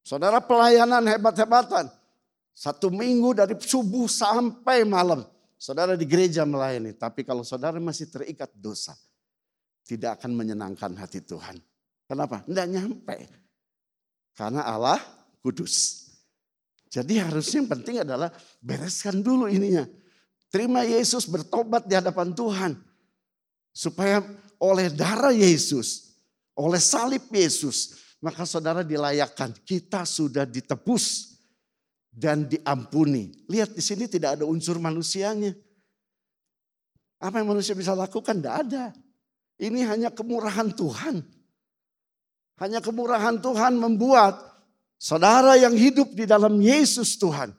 [0.00, 1.92] Saudara pelayanan hebat-hebatan.
[2.56, 5.28] Satu minggu dari subuh sampai malam.
[5.60, 6.96] Saudara di gereja melayani.
[6.96, 8.96] Tapi kalau saudara masih terikat dosa.
[9.84, 11.60] Tidak akan menyenangkan hati Tuhan.
[12.08, 12.40] Kenapa?
[12.48, 13.28] Tidak nyampe.
[14.32, 14.98] Karena Allah
[15.44, 16.01] kudus.
[16.92, 18.28] Jadi harusnya yang penting adalah
[18.60, 19.88] bereskan dulu ininya.
[20.52, 22.76] Terima Yesus bertobat di hadapan Tuhan.
[23.72, 24.20] Supaya
[24.60, 26.12] oleh darah Yesus,
[26.52, 29.56] oleh salib Yesus, maka saudara dilayakkan.
[29.64, 31.32] Kita sudah ditebus
[32.12, 33.32] dan diampuni.
[33.48, 35.56] Lihat di sini tidak ada unsur manusianya.
[37.24, 38.36] Apa yang manusia bisa lakukan?
[38.36, 38.92] Tidak ada.
[39.56, 41.24] Ini hanya kemurahan Tuhan.
[42.60, 44.51] Hanya kemurahan Tuhan membuat
[45.02, 47.50] saudara yang hidup di dalam Yesus Tuhan.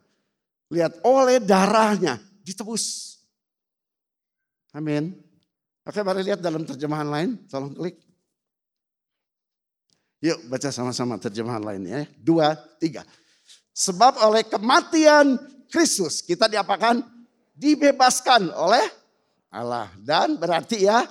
[0.72, 3.20] Lihat oleh darahnya ditebus.
[4.72, 5.12] Amin.
[5.84, 7.30] Oke mari lihat dalam terjemahan lain.
[7.52, 8.00] Tolong klik.
[10.24, 12.08] Yuk baca sama-sama terjemahan lain ya.
[12.16, 13.04] Dua, tiga.
[13.76, 15.36] Sebab oleh kematian
[15.68, 17.04] Kristus kita diapakan?
[17.54, 18.88] Dibebaskan oleh
[19.52, 19.92] Allah.
[20.00, 21.06] Dan berarti ya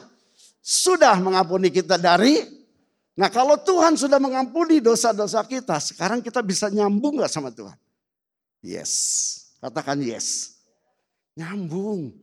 [0.59, 2.62] sudah mengampuni kita dari
[3.23, 7.79] Nah kalau Tuhan sudah mengampuni dosa-dosa kita, sekarang kita bisa nyambung gak sama Tuhan?
[8.59, 8.91] Yes,
[9.63, 10.59] katakan yes.
[11.39, 12.19] Nyambung.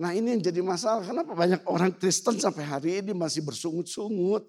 [0.00, 4.48] Nah ini yang jadi masalah, kenapa banyak orang Kristen sampai hari ini masih bersungut-sungut.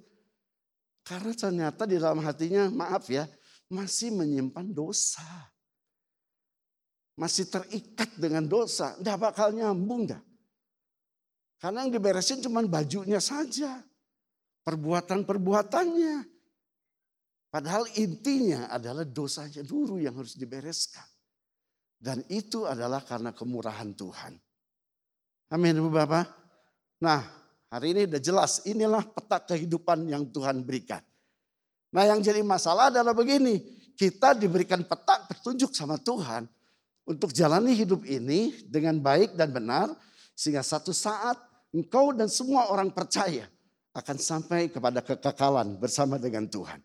[1.04, 3.28] Karena ternyata di dalam hatinya, maaf ya,
[3.68, 5.52] masih menyimpan dosa.
[7.20, 8.96] Masih terikat dengan dosa.
[8.96, 10.24] Tidak bakal nyambung dah.
[11.60, 13.84] Karena yang diberesin cuma bajunya saja.
[14.66, 16.16] Perbuatan-perbuatannya.
[17.54, 21.06] Padahal intinya adalah dosanya dulu yang harus dibereskan.
[21.96, 24.36] Dan itu adalah karena kemurahan Tuhan.
[25.56, 26.28] Amin Bapak.
[27.00, 27.24] Nah
[27.72, 31.00] hari ini udah jelas inilah peta kehidupan yang Tuhan berikan.
[31.96, 33.64] Nah yang jadi masalah adalah begini.
[33.96, 36.44] Kita diberikan peta petunjuk sama Tuhan.
[37.06, 39.94] Untuk jalani hidup ini dengan baik dan benar.
[40.36, 41.40] Sehingga satu saat
[41.72, 43.48] engkau dan semua orang percaya
[43.96, 46.84] akan sampai kepada kekekalan bersama dengan Tuhan.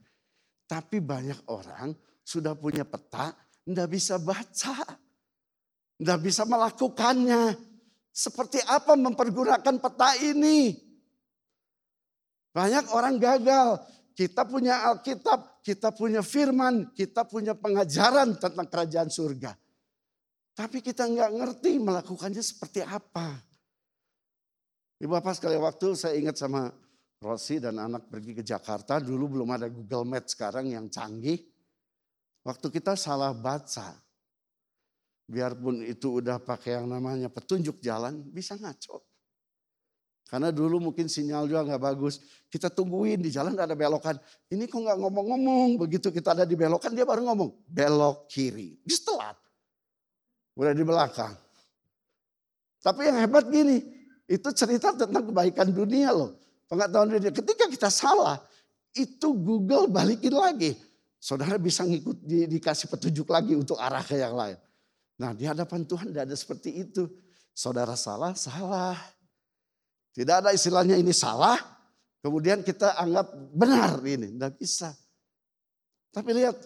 [0.70, 1.90] Tapi banyak orang
[2.22, 3.34] sudah punya peta,
[3.66, 4.78] tidak bisa baca.
[6.00, 7.58] Tidak bisa melakukannya.
[8.08, 10.72] Seperti apa mempergunakan peta ini?
[12.56, 13.84] Banyak orang gagal.
[14.16, 19.52] Kita punya Alkitab, kita punya firman, kita punya pengajaran tentang kerajaan surga.
[20.56, 23.36] Tapi kita nggak ngerti melakukannya seperti apa.
[25.00, 26.68] Ibu Bapak sekali waktu saya ingat sama
[27.20, 28.96] Rosi dan anak pergi ke Jakarta.
[28.96, 31.36] Dulu belum ada Google Maps sekarang yang canggih.
[32.40, 33.92] Waktu kita salah baca.
[35.28, 39.04] Biarpun itu udah pakai yang namanya petunjuk jalan, bisa ngaco.
[40.26, 42.22] Karena dulu mungkin sinyal juga nggak bagus.
[42.48, 44.16] Kita tungguin di jalan ada belokan.
[44.48, 45.76] Ini kok nggak ngomong-ngomong.
[45.76, 47.50] Begitu kita ada di belokan dia baru ngomong.
[47.68, 48.80] Belok kiri.
[48.86, 49.36] Telat.
[50.54, 51.34] Udah di belakang.
[52.80, 53.82] Tapi yang hebat gini.
[54.30, 56.38] Itu cerita tentang kebaikan dunia loh.
[56.70, 57.34] Pengetahuan dunia.
[57.34, 58.38] Ketika kita salah.
[58.94, 60.74] Itu Google balikin lagi.
[61.18, 64.58] Saudara bisa ngikut di, dikasih petunjuk lagi untuk arah ke yang lain.
[65.20, 67.06] Nah di hadapan Tuhan tidak ada seperti itu.
[67.54, 68.98] Saudara salah, salah.
[70.10, 71.54] Tidak ada istilahnya ini salah,
[72.18, 74.34] kemudian kita anggap benar ini.
[74.34, 74.90] Tidak bisa.
[76.10, 76.58] Tapi lihat,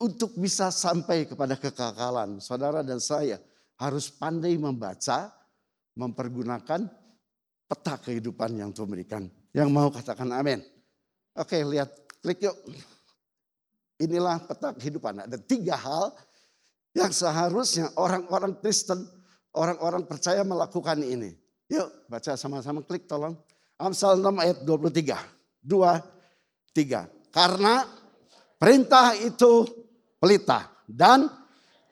[0.00, 3.36] untuk bisa sampai kepada kekekalan, saudara dan saya
[3.76, 5.28] harus pandai membaca,
[5.92, 6.88] mempergunakan
[7.70, 9.22] peta kehidupan yang Tuhan berikan.
[9.54, 10.58] Yang mau katakan amin.
[11.38, 12.58] Oke lihat, klik yuk.
[14.02, 15.30] Inilah peta kehidupan.
[15.30, 16.10] Ada tiga hal
[16.98, 19.06] yang seharusnya orang-orang Kristen,
[19.54, 21.30] orang-orang percaya melakukan ini.
[21.70, 23.38] Yuk baca sama-sama klik tolong.
[23.78, 25.14] Amsal 6 ayat 23.
[25.62, 27.06] 2, 3.
[27.30, 27.86] Karena
[28.58, 29.64] perintah itu
[30.18, 31.30] pelita dan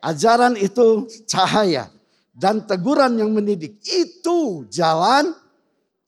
[0.03, 1.89] ajaran itu cahaya
[2.35, 5.33] dan teguran yang mendidik itu jalan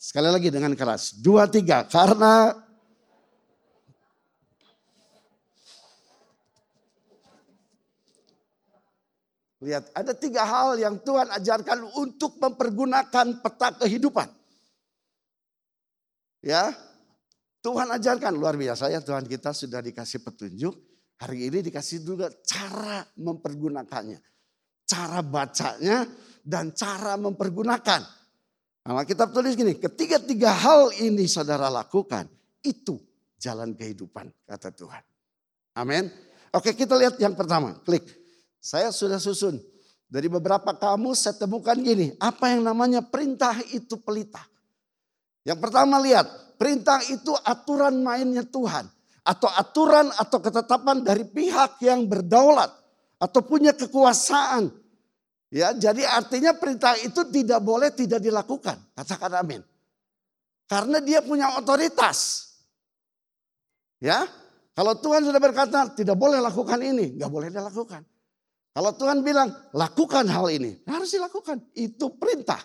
[0.00, 1.20] sekali lagi dengan keras.
[1.20, 2.56] Dua tiga karena
[9.60, 14.24] Lihat, ada tiga hal yang Tuhan ajarkan untuk mempergunakan peta kehidupan.
[16.40, 16.72] Ya,
[17.60, 20.72] Tuhan ajarkan luar biasa ya Tuhan kita sudah dikasih petunjuk.
[21.20, 24.24] Hari ini dikasih juga cara mempergunakannya.
[24.88, 26.08] Cara bacanya
[26.40, 28.19] dan cara mempergunakan.
[28.80, 32.24] Nah, kitab tulis gini, ketiga-tiga hal ini saudara lakukan,
[32.64, 32.96] itu
[33.36, 35.04] jalan kehidupan kata Tuhan.
[35.76, 36.08] Amin.
[36.50, 38.02] Oke kita lihat yang pertama, klik.
[38.60, 39.56] Saya sudah susun.
[40.10, 42.12] Dari beberapa kamus saya temukan gini.
[42.18, 44.42] Apa yang namanya perintah itu pelita.
[45.46, 46.26] Yang pertama lihat.
[46.60, 48.84] Perintah itu aturan mainnya Tuhan.
[49.24, 52.68] Atau aturan atau ketetapan dari pihak yang berdaulat.
[53.16, 54.68] Atau punya kekuasaan.
[55.50, 58.78] Ya, jadi artinya perintah itu tidak boleh tidak dilakukan.
[58.94, 59.60] Katakan amin.
[60.70, 62.46] Karena dia punya otoritas.
[63.98, 64.30] Ya,
[64.78, 68.06] kalau Tuhan sudah berkata tidak boleh lakukan ini, nggak boleh dilakukan.
[68.70, 71.58] Kalau Tuhan bilang lakukan hal ini, harus dilakukan.
[71.74, 72.62] Itu perintah.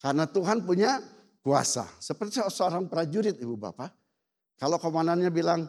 [0.00, 0.96] Karena Tuhan punya
[1.44, 1.84] kuasa.
[2.00, 3.92] Seperti seorang prajurit ibu bapak.
[4.56, 5.68] Kalau komandannya bilang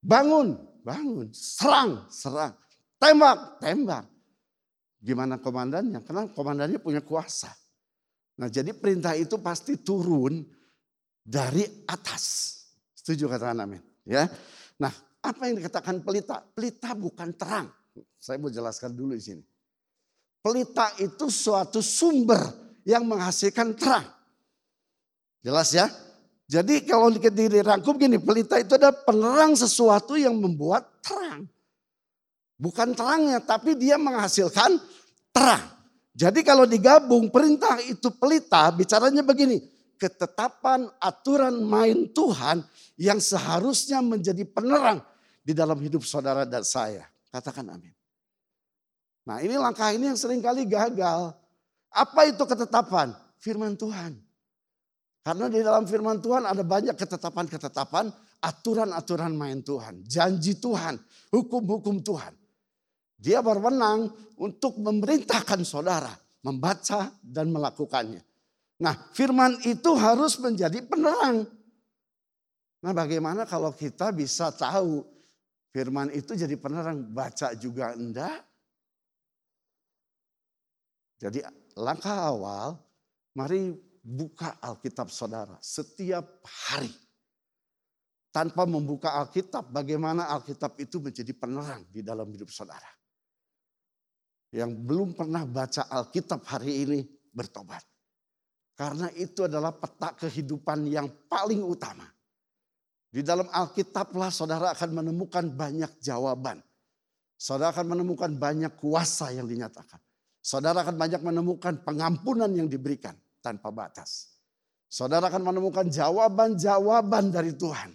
[0.00, 1.28] bangun, bangun.
[1.36, 2.56] Serang, serang.
[2.96, 4.15] Tembak, tembak.
[5.00, 6.02] Gimana komandannya?
[6.02, 7.52] Karena komandannya punya kuasa.
[8.36, 10.44] Nah jadi perintah itu pasti turun
[11.24, 12.54] dari atas.
[12.92, 13.80] Setuju kata amin.
[14.04, 14.28] Ya.
[14.76, 14.92] Nah
[15.22, 16.44] apa yang dikatakan pelita?
[16.54, 17.68] Pelita bukan terang.
[18.20, 19.42] Saya mau jelaskan dulu di sini.
[20.44, 22.38] Pelita itu suatu sumber
[22.86, 24.06] yang menghasilkan terang.
[25.42, 25.90] Jelas ya?
[26.46, 31.50] Jadi kalau dirangkum gini, pelita itu adalah penerang sesuatu yang membuat terang.
[32.56, 34.80] Bukan terangnya, tapi dia menghasilkan
[35.28, 35.64] terang.
[36.16, 39.60] Jadi kalau digabung perintah itu pelita, bicaranya begini.
[39.96, 42.64] Ketetapan aturan main Tuhan
[42.96, 45.00] yang seharusnya menjadi penerang
[45.44, 47.04] di dalam hidup saudara dan saya.
[47.28, 47.92] Katakan amin.
[49.28, 51.36] Nah ini langkah ini yang sering kali gagal.
[51.92, 53.12] Apa itu ketetapan?
[53.40, 54.16] Firman Tuhan.
[55.20, 61.00] Karena di dalam firman Tuhan ada banyak ketetapan-ketetapan, aturan-aturan main Tuhan, janji Tuhan,
[61.34, 62.30] hukum-hukum Tuhan.
[63.16, 66.12] Dia berwenang untuk memerintahkan saudara
[66.46, 68.22] membaca dan melakukannya.
[68.78, 71.48] Nah, firman itu harus menjadi penerang.
[72.84, 75.02] Nah, bagaimana kalau kita bisa tahu
[75.72, 78.44] firman itu jadi penerang, baca juga enggak?
[81.16, 81.40] Jadi
[81.80, 82.76] langkah awal,
[83.32, 83.72] mari
[84.04, 86.92] buka Alkitab saudara setiap hari.
[88.28, 92.95] Tanpa membuka Alkitab, bagaimana Alkitab itu menjadi penerang di dalam hidup saudara.
[94.56, 97.84] Yang belum pernah baca Alkitab hari ini bertobat.
[98.72, 102.08] Karena itu adalah peta kehidupan yang paling utama.
[103.12, 106.64] Di dalam Alkitablah saudara akan menemukan banyak jawaban.
[107.36, 110.00] Saudara akan menemukan banyak kuasa yang dinyatakan.
[110.40, 113.12] Saudara akan banyak menemukan pengampunan yang diberikan
[113.44, 114.40] tanpa batas.
[114.88, 117.92] Saudara akan menemukan jawaban-jawaban dari Tuhan.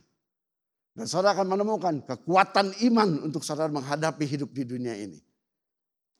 [0.94, 5.31] Dan saudara akan menemukan kekuatan iman untuk saudara menghadapi hidup di dunia ini.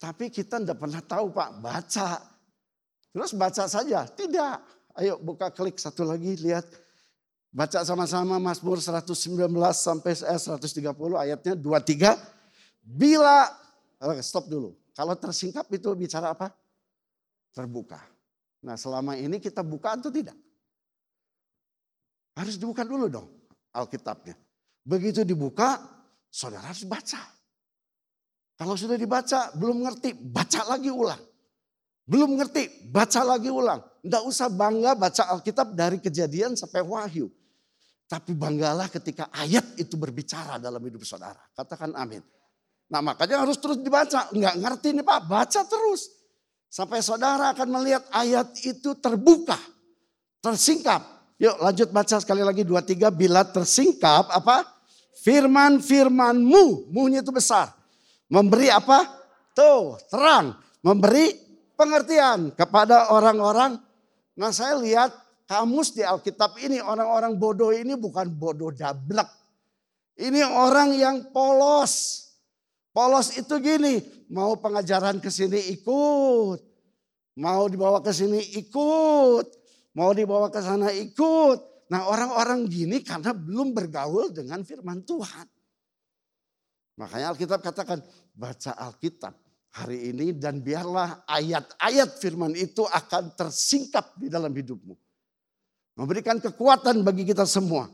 [0.02, 2.10] Tapi kita tidak pernah tahu Pak, baca.
[3.14, 4.58] Terus baca saja, tidak.
[4.98, 6.66] Ayo buka klik satu lagi, lihat.
[7.54, 9.14] Baca sama-sama Mazmur 119
[9.76, 10.58] sampai 130
[11.14, 12.18] ayatnya 23.
[12.82, 13.46] Bila,
[14.18, 14.74] stop dulu.
[14.90, 16.50] Kalau tersingkap itu bicara apa?
[17.54, 18.02] Terbuka.
[18.66, 20.34] Nah selama ini kita buka atau tidak?
[22.32, 23.28] Harus dibuka dulu dong
[23.72, 24.36] Alkitabnya.
[24.82, 25.80] Begitu dibuka,
[26.28, 27.20] saudara harus baca.
[28.62, 31.18] Kalau sudah dibaca, belum ngerti, baca lagi ulang.
[32.06, 33.82] Belum ngerti, baca lagi ulang.
[34.06, 37.26] Tidak usah bangga baca Alkitab dari kejadian sampai wahyu.
[38.06, 41.42] Tapi banggalah ketika ayat itu berbicara dalam hidup saudara.
[41.58, 42.22] Katakan amin.
[42.86, 44.30] Nah makanya harus terus dibaca.
[44.30, 46.06] Enggak ngerti nih Pak, baca terus.
[46.70, 49.58] Sampai saudara akan melihat ayat itu terbuka,
[50.38, 51.02] tersingkap.
[51.42, 54.70] Yuk lanjut baca sekali lagi dua tiga bila tersingkap apa?
[55.18, 57.81] Firman firmanmu, munya itu besar.
[58.32, 59.04] Memberi apa?
[59.52, 60.56] Tuh, terang.
[60.80, 61.36] Memberi
[61.76, 63.76] pengertian kepada orang-orang.
[64.40, 65.12] Nah saya lihat
[65.44, 69.28] kamus di Alkitab ini orang-orang bodoh ini bukan bodoh dablek.
[70.16, 72.24] Ini orang yang polos.
[72.92, 76.60] Polos itu gini, mau pengajaran ke sini ikut.
[77.40, 79.46] Mau dibawa ke sini ikut.
[79.92, 81.88] Mau dibawa ke sana ikut.
[81.92, 85.44] Nah orang-orang gini karena belum bergaul dengan firman Tuhan.
[86.96, 88.00] Makanya Alkitab katakan
[88.32, 89.36] baca Alkitab
[89.72, 94.92] hari ini dan biarlah ayat-ayat firman itu akan tersingkap di dalam hidupmu.
[95.96, 97.88] Memberikan kekuatan bagi kita semua.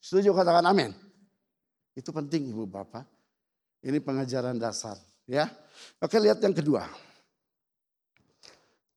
[0.00, 0.92] Setuju katakan amin.
[1.96, 3.04] Itu penting ibu bapak.
[3.82, 5.46] Ini pengajaran dasar, ya.
[6.02, 6.82] Oke, lihat yang kedua.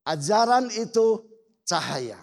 [0.02, 1.22] Ajaran itu
[1.62, 2.18] cahaya.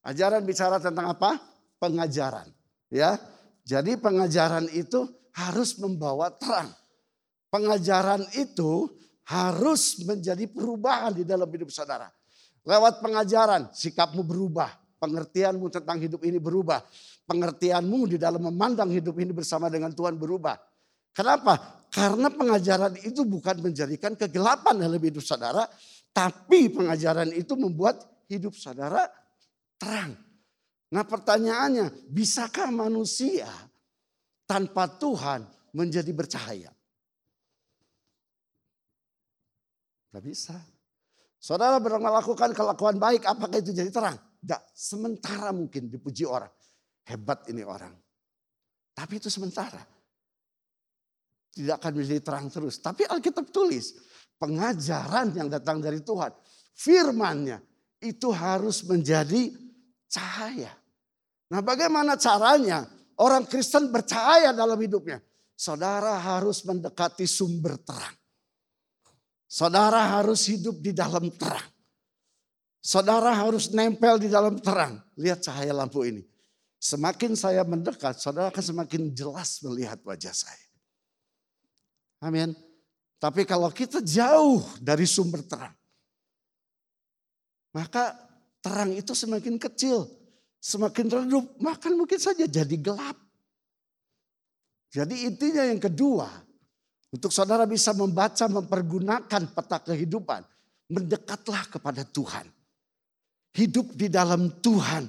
[0.00, 1.36] Ajaran bicara tentang apa?
[1.76, 2.48] Pengajaran,
[2.88, 3.20] ya.
[3.68, 5.04] Jadi pengajaran itu
[5.36, 6.72] harus membawa terang.
[7.56, 8.84] Pengajaran itu
[9.32, 12.04] harus menjadi perubahan di dalam hidup saudara.
[12.68, 14.68] Lewat pengajaran, sikapmu berubah,
[15.00, 16.84] pengertianmu tentang hidup ini berubah,
[17.24, 20.60] pengertianmu di dalam memandang hidup ini bersama dengan Tuhan berubah.
[21.16, 21.80] Kenapa?
[21.88, 25.64] Karena pengajaran itu bukan menjadikan kegelapan dalam hidup saudara,
[26.12, 29.08] tapi pengajaran itu membuat hidup saudara
[29.80, 30.12] terang.
[30.92, 33.48] Nah pertanyaannya, bisakah manusia
[34.44, 36.75] tanpa Tuhan menjadi bercahaya?
[40.16, 40.56] Gak bisa.
[41.36, 44.16] Saudara melakukan kelakuan baik, apakah itu jadi terang?
[44.16, 46.48] Tidak, sementara mungkin dipuji orang.
[47.04, 47.92] Hebat ini orang.
[48.96, 49.84] Tapi itu sementara
[51.52, 52.80] tidak akan menjadi terang terus.
[52.80, 53.92] Tapi Alkitab tulis
[54.40, 56.32] pengajaran yang datang dari Tuhan,
[56.72, 57.60] firmannya
[58.00, 59.52] itu harus menjadi
[60.08, 60.72] cahaya.
[61.52, 62.88] Nah bagaimana caranya
[63.20, 65.20] orang Kristen bercahaya dalam hidupnya?
[65.52, 68.16] Saudara harus mendekati sumber terang.
[69.46, 71.70] Saudara harus hidup di dalam terang.
[72.82, 74.98] Saudara harus nempel di dalam terang.
[75.18, 76.22] Lihat cahaya lampu ini.
[76.76, 80.66] Semakin saya mendekat, saudara akan semakin jelas melihat wajah saya.
[82.22, 82.54] Amin.
[83.16, 85.74] Tapi kalau kita jauh dari sumber terang,
[87.72, 88.14] maka
[88.60, 90.06] terang itu semakin kecil,
[90.60, 93.16] semakin redup, maka mungkin saja jadi gelap.
[94.92, 96.28] Jadi intinya yang kedua,
[97.16, 100.44] untuk saudara bisa membaca, mempergunakan peta kehidupan,
[100.92, 102.44] mendekatlah kepada Tuhan.
[103.56, 105.08] Hidup di dalam Tuhan.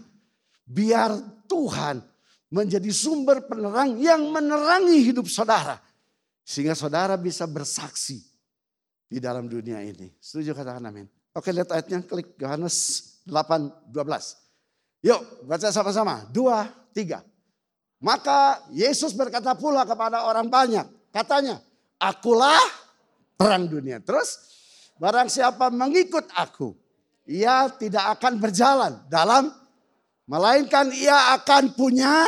[0.63, 1.11] Biar
[1.51, 1.99] Tuhan
[2.47, 5.83] menjadi sumber penerang yang menerangi hidup saudara.
[6.47, 8.23] Sehingga saudara bisa bersaksi
[9.11, 10.07] di dalam dunia ini.
[10.23, 11.11] Setuju katakan amin.
[11.35, 12.75] Oke lihat ayatnya klik Yohanes
[13.27, 15.11] 8, 12.
[15.11, 16.23] Yuk baca sama-sama.
[16.31, 17.19] Dua, tiga.
[17.99, 20.87] Maka Yesus berkata pula kepada orang banyak.
[21.11, 21.59] Katanya,
[22.01, 22.61] akulah
[23.37, 24.01] terang dunia.
[24.01, 24.37] Terus
[24.97, 26.73] barang siapa mengikut aku.
[27.27, 29.51] Ia tidak akan berjalan dalam.
[30.27, 32.27] Melainkan ia akan punya.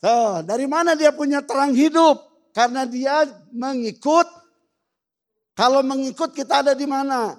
[0.00, 2.50] Tuh, dari mana dia punya terang hidup?
[2.50, 4.26] Karena dia mengikut.
[5.54, 7.36] Kalau mengikut kita ada di mana?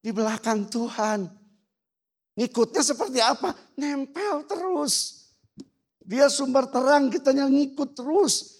[0.00, 1.28] Di belakang Tuhan.
[2.36, 3.54] Ngikutnya seperti apa?
[3.76, 5.26] Nempel terus.
[6.06, 8.55] Dia sumber terang, kita yang ngikut terus.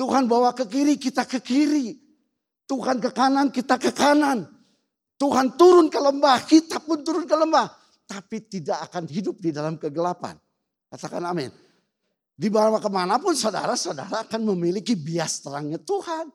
[0.00, 1.92] Tuhan bawa ke kiri, kita ke kiri.
[2.64, 4.48] Tuhan ke kanan, kita ke kanan.
[5.20, 7.68] Tuhan turun ke lembah, kita pun turun ke lembah.
[8.08, 10.40] Tapi tidak akan hidup di dalam kegelapan.
[10.88, 11.52] Katakan amin.
[12.32, 16.32] Di bawah ke mana pun saudara-saudara akan memiliki bias terangnya Tuhan.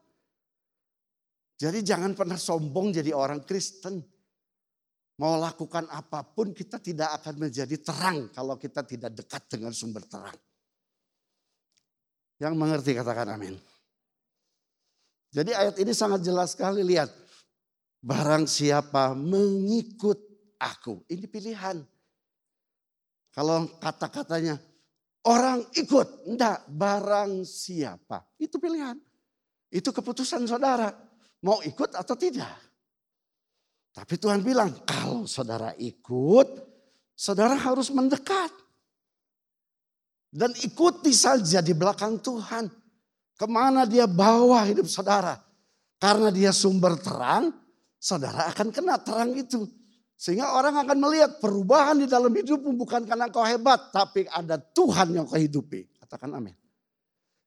[1.57, 3.97] Jadi jangan pernah sombong jadi orang Kristen.
[5.17, 10.05] Mau lakukan apa pun kita tidak akan menjadi terang kalau kita tidak dekat dengan sumber
[10.05, 10.37] terang.
[12.39, 13.55] Yang mengerti katakan amin.
[15.35, 17.11] Jadi ayat ini sangat jelas sekali lihat.
[17.99, 20.19] Barang siapa mengikut
[20.59, 21.03] aku.
[21.11, 21.83] Ini pilihan.
[23.35, 24.55] Kalau kata-katanya
[25.27, 26.29] orang ikut.
[26.29, 28.23] Enggak, barang siapa.
[28.39, 28.95] Itu pilihan.
[29.67, 30.87] Itu keputusan saudara.
[31.43, 32.55] Mau ikut atau tidak.
[33.91, 36.47] Tapi Tuhan bilang, kalau saudara ikut,
[37.15, 38.51] saudara harus mendekat.
[40.35, 42.67] Dan ikuti saja di belakang Tuhan.
[43.39, 45.39] Ke mana dia bawa hidup saudara.
[45.95, 47.55] Karena dia sumber terang,
[47.95, 49.63] saudara akan kena terang itu.
[50.19, 53.95] Sehingga orang akan melihat perubahan di dalam hidupmu bukan karena kau hebat.
[53.95, 55.87] Tapi ada Tuhan yang kau hidupi.
[56.03, 56.55] Katakan amin.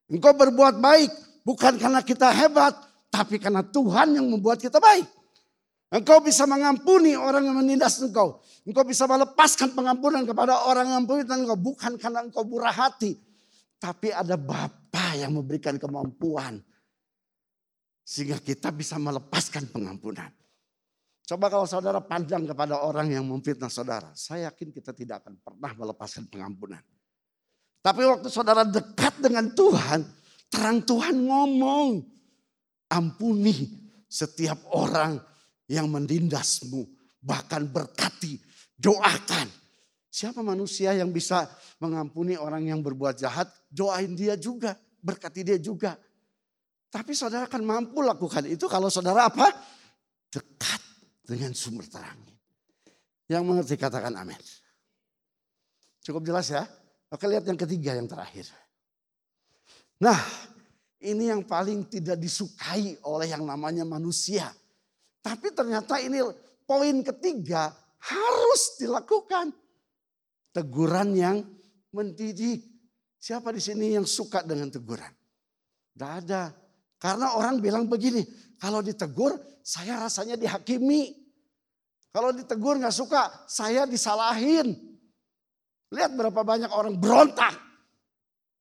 [0.09, 1.13] Engkau berbuat baik
[1.45, 2.73] bukan karena kita hebat.
[3.13, 5.05] Tapi karena Tuhan yang membuat kita baik.
[5.89, 8.45] Engkau bisa mengampuni orang yang menindas engkau.
[8.61, 11.57] Engkau bisa melepaskan pengampunan kepada orang yang menindas engkau.
[11.57, 13.17] Bukan karena engkau murah hati.
[13.81, 16.61] Tapi ada Bapa yang memberikan kemampuan.
[18.05, 20.29] Sehingga kita bisa melepaskan pengampunan.
[21.25, 24.13] Coba kalau saudara pandang kepada orang yang memfitnah saudara.
[24.13, 26.81] Saya yakin kita tidak akan pernah melepaskan pengampunan.
[27.81, 30.05] Tapi waktu saudara dekat dengan Tuhan.
[30.53, 32.05] Terang Tuhan ngomong.
[32.89, 33.69] Ampuni
[34.09, 35.21] setiap orang
[35.69, 36.83] yang menindasmu,
[37.21, 38.41] bahkan berkati,
[38.75, 39.47] doakan.
[40.09, 41.45] Siapa manusia yang bisa
[41.77, 43.45] mengampuni orang yang berbuat jahat?
[43.69, 45.93] Doain dia juga, berkati dia juga.
[46.89, 49.45] Tapi saudara akan mampu lakukan itu kalau saudara apa?
[50.33, 50.81] Dekat
[51.21, 52.17] dengan sumber terang.
[53.29, 54.41] Yang mengerti katakan amin.
[56.01, 56.65] Cukup jelas ya?
[57.13, 58.49] Oke lihat yang ketiga yang terakhir.
[60.01, 60.17] Nah
[61.05, 64.49] ini yang paling tidak disukai oleh yang namanya manusia.
[65.19, 66.23] Tapi ternyata ini
[66.63, 69.51] poin ketiga harus dilakukan.
[70.49, 71.37] Teguran yang
[71.93, 72.65] mendidik.
[73.19, 75.11] Siapa di sini yang suka dengan teguran?
[75.91, 76.55] Tidak ada.
[76.99, 78.23] Karena orang bilang begini,
[78.59, 79.35] kalau ditegur
[79.69, 81.13] saya rasanya dihakimi.
[82.09, 84.73] Kalau ditegur nggak suka, saya disalahin.
[85.93, 87.53] Lihat berapa banyak orang berontak.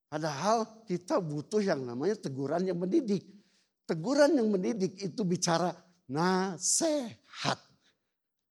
[0.08, 3.24] Padahal kita butuh yang namanya teguran yang mendidik.
[3.88, 5.72] Teguran yang mendidik itu bicara
[6.08, 7.58] nasihat.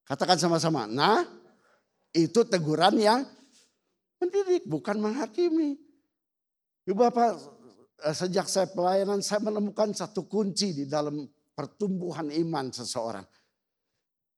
[0.07, 1.25] Katakan sama-sama, nah
[2.15, 3.19] itu teguran yang
[4.21, 5.75] mendidik, bukan menghakimi.
[6.87, 7.35] Ibu Bapak,
[8.07, 13.25] eh, sejak saya pelayanan saya menemukan satu kunci di dalam pertumbuhan iman seseorang.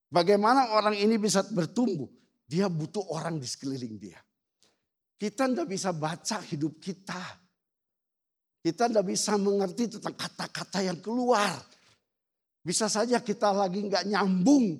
[0.09, 2.09] Bagaimana orang ini bisa bertumbuh?
[2.49, 4.17] Dia butuh orang di sekeliling dia.
[5.19, 7.21] Kita tidak bisa baca hidup kita.
[8.65, 11.53] Kita tidak bisa mengerti tentang kata-kata yang keluar.
[12.59, 14.75] Bisa saja kita lagi nggak nyambung,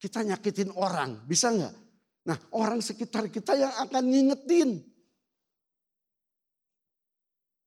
[0.00, 1.74] kita nyakitin orang, bisa nggak?
[2.28, 4.84] Nah orang sekitar kita yang akan ngingetin.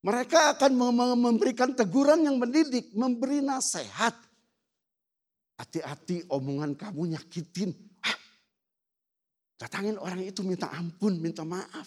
[0.01, 0.71] Mereka akan
[1.13, 4.17] memberikan teguran yang mendidik, memberi nasihat.
[5.61, 7.69] Hati-hati omongan kamu nyakitin.
[8.01, 8.17] Ah,
[9.61, 11.85] datangin orang itu minta ampun, minta maaf.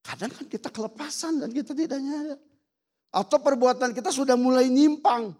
[0.00, 2.40] Kadang kan kita kelepasan dan kita tidak nyadar.
[3.12, 5.36] Atau perbuatan kita sudah mulai nyimpang.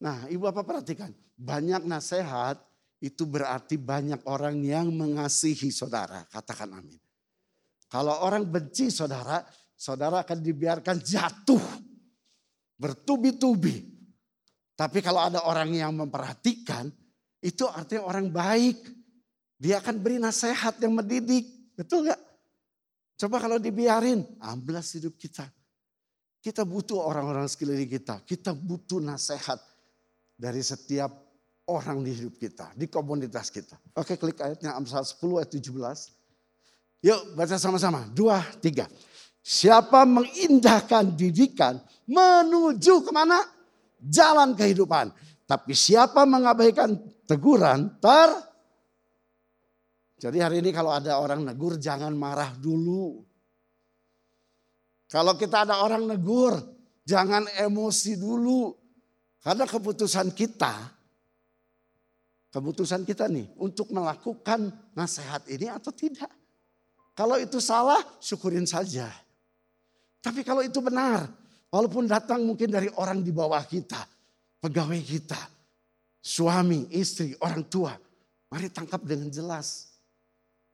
[0.00, 2.56] Nah ibu bapak perhatikan, banyak nasihat
[3.00, 6.24] itu berarti banyak orang yang mengasihi saudara.
[6.28, 7.00] Katakan amin.
[7.90, 9.40] Kalau orang benci saudara,
[9.74, 11.64] saudara akan dibiarkan jatuh.
[12.80, 13.76] Bertubi-tubi.
[14.76, 16.88] Tapi kalau ada orang yang memperhatikan,
[17.44, 18.80] itu artinya orang baik.
[19.60, 21.44] Dia akan beri nasihat yang mendidik.
[21.76, 22.20] Betul gak?
[23.20, 25.44] Coba kalau dibiarin, amblas hidup kita.
[26.40, 28.24] Kita butuh orang-orang sekeliling kita.
[28.24, 29.60] Kita butuh nasihat
[30.40, 31.12] dari setiap
[31.68, 33.76] orang di hidup kita, di komunitas kita.
[34.00, 37.04] Oke klik ayatnya Amsal 10 ayat 17.
[37.04, 38.08] Yuk baca sama-sama.
[38.08, 38.88] Dua, tiga.
[39.44, 41.76] Siapa mengindahkan didikan
[42.08, 43.40] menuju ke mana?
[44.00, 45.12] Jalan kehidupan.
[45.44, 46.96] Tapi siapa mengabaikan
[47.28, 48.48] teguran ter...
[50.20, 53.24] Jadi hari ini kalau ada orang negur jangan marah dulu.
[55.08, 56.60] Kalau kita ada orang negur
[57.08, 58.79] jangan emosi dulu.
[59.40, 61.00] Karena keputusan kita
[62.50, 66.30] keputusan kita nih untuk melakukan nasihat ini atau tidak.
[67.14, 69.06] Kalau itu salah, syukurin saja.
[70.20, 71.30] Tapi kalau itu benar,
[71.70, 74.02] walaupun datang mungkin dari orang di bawah kita,
[74.60, 75.38] pegawai kita,
[76.20, 77.94] suami, istri, orang tua,
[78.50, 79.88] mari tangkap dengan jelas.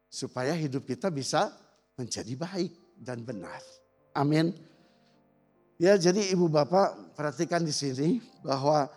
[0.07, 1.53] Supaya hidup kita bisa
[1.99, 3.61] menjadi baik dan benar.
[4.17, 4.55] Amin.
[5.77, 8.89] Ya jadi ibu bapak perhatikan di sini bahwa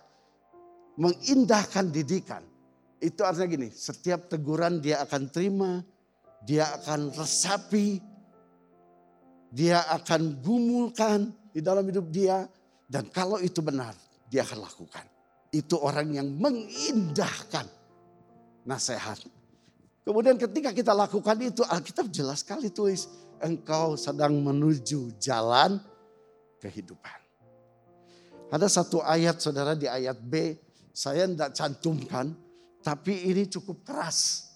[0.95, 2.43] mengindahkan didikan
[2.99, 5.79] itu artinya gini, setiap teguran dia akan terima,
[6.43, 8.03] dia akan resapi,
[9.55, 12.43] dia akan gumulkan di dalam hidup dia.
[12.89, 13.95] Dan kalau itu benar,
[14.27, 15.05] dia akan lakukan.
[15.55, 17.65] Itu orang yang mengindahkan
[18.67, 19.23] nasihat.
[20.03, 23.07] Kemudian ketika kita lakukan itu, Alkitab jelas sekali tulis.
[23.39, 25.79] Engkau sedang menuju jalan
[26.59, 27.19] kehidupan.
[28.49, 30.57] Ada satu ayat saudara di ayat B,
[30.93, 32.33] saya tidak cantumkan.
[32.79, 34.49] Tapi ini cukup keras.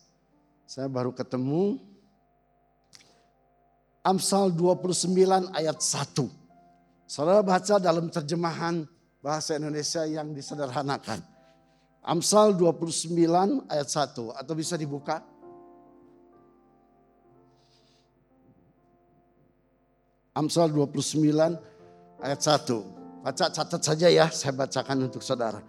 [0.64, 1.78] Saya baru ketemu
[4.04, 6.28] Amsal 29 ayat 1.
[7.08, 8.84] Saudara baca dalam terjemahan
[9.24, 11.24] bahasa Indonesia yang disederhanakan.
[12.04, 13.16] Amsal 29
[13.72, 15.24] ayat 1 atau bisa dibuka.
[20.36, 21.73] Amsal 29
[22.24, 23.24] ayat 1.
[23.24, 25.60] Baca catat saja ya, saya bacakan untuk saudara.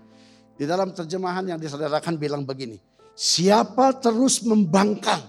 [0.55, 2.79] Di dalam terjemahan yang disaudarakan bilang begini.
[3.15, 5.23] Siapa terus membangkang.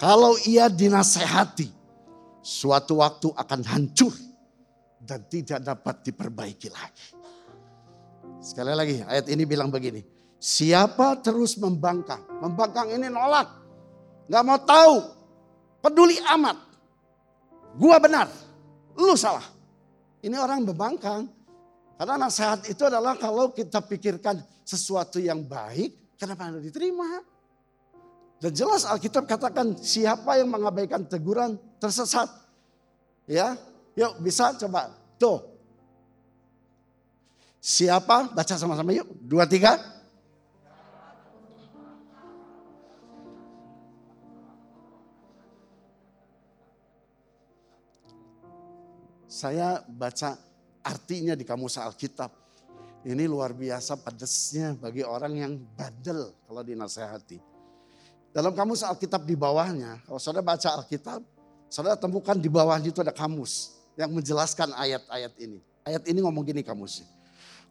[0.00, 1.76] Kalau ia dinasehati.
[2.40, 4.12] Suatu waktu akan hancur.
[5.00, 7.08] Dan tidak dapat diperbaiki lagi.
[8.40, 10.04] Sekali lagi ayat ini bilang begini.
[10.36, 12.20] Siapa terus membangkang.
[12.44, 13.48] Membangkang ini nolak.
[14.28, 14.96] Gak mau tahu.
[15.80, 16.56] Peduli amat.
[17.76, 18.47] Gua benar.
[18.98, 19.46] Lu salah.
[20.18, 21.30] Ini orang membangkang.
[21.98, 27.22] Karena nasihat itu adalah kalau kita pikirkan sesuatu yang baik, kenapa harus diterima?
[28.38, 32.30] Dan jelas Alkitab katakan siapa yang mengabaikan teguran tersesat.
[33.26, 33.58] Ya,
[33.98, 34.94] yuk bisa coba.
[35.18, 35.42] Tuh.
[37.58, 38.30] Siapa?
[38.30, 39.10] Baca sama-sama yuk.
[39.26, 39.74] Dua, tiga.
[49.38, 50.34] Saya baca
[50.82, 52.26] artinya di kamus Alkitab.
[53.06, 57.38] Ini luar biasa pedesnya bagi orang yang bandel kalau dinasehati.
[58.34, 61.22] Dalam kamus Alkitab di bawahnya, kalau saudara baca Alkitab,
[61.70, 65.62] saudara temukan di bawahnya itu ada kamus yang menjelaskan ayat-ayat ini.
[65.86, 67.06] Ayat ini ngomong gini kamusnya.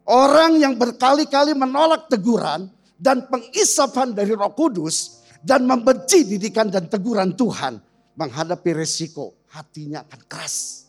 [0.07, 7.35] Orang yang berkali-kali menolak teguran dan pengisapan dari roh kudus dan membenci didikan dan teguran
[7.35, 7.75] Tuhan
[8.15, 10.86] menghadapi resiko hatinya akan keras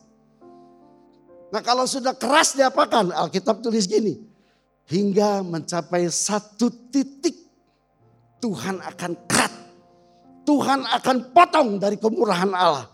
[1.49, 3.13] Nah kalau sudah keras diapakan?
[3.13, 4.21] Alkitab tulis gini.
[4.89, 7.37] Hingga mencapai satu titik
[8.41, 9.53] Tuhan akan cut.
[10.49, 12.89] Tuhan akan potong dari kemurahan Allah.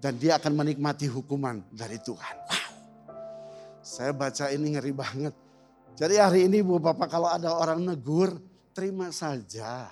[0.00, 2.36] Dan dia akan menikmati hukuman dari Tuhan.
[2.48, 2.68] Wow.
[3.80, 5.34] Saya baca ini ngeri banget.
[5.96, 8.36] Jadi hari ini Bu Bapak kalau ada orang negur,
[8.76, 9.88] terima saja.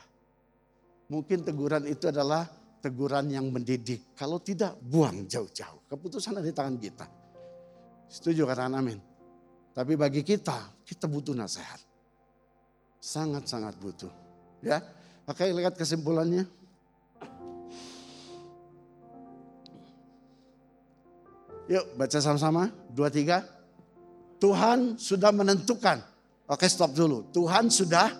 [1.08, 2.48] Mungkin teguran itu adalah
[2.82, 4.12] teguran yang mendidik.
[4.16, 5.86] Kalau tidak, buang jauh-jauh.
[5.86, 7.06] Keputusan ada di tangan kita.
[8.12, 9.00] Setuju katakan amin.
[9.72, 11.80] Tapi bagi kita, kita butuh nasihat.
[13.00, 14.12] Sangat-sangat butuh.
[14.60, 14.84] Ya,
[15.22, 16.44] Oke lihat kesimpulannya.
[21.70, 22.68] Yuk baca sama-sama.
[22.90, 23.46] Dua, tiga.
[24.42, 26.02] Tuhan sudah menentukan.
[26.50, 27.30] Oke stop dulu.
[27.30, 28.10] Tuhan sudah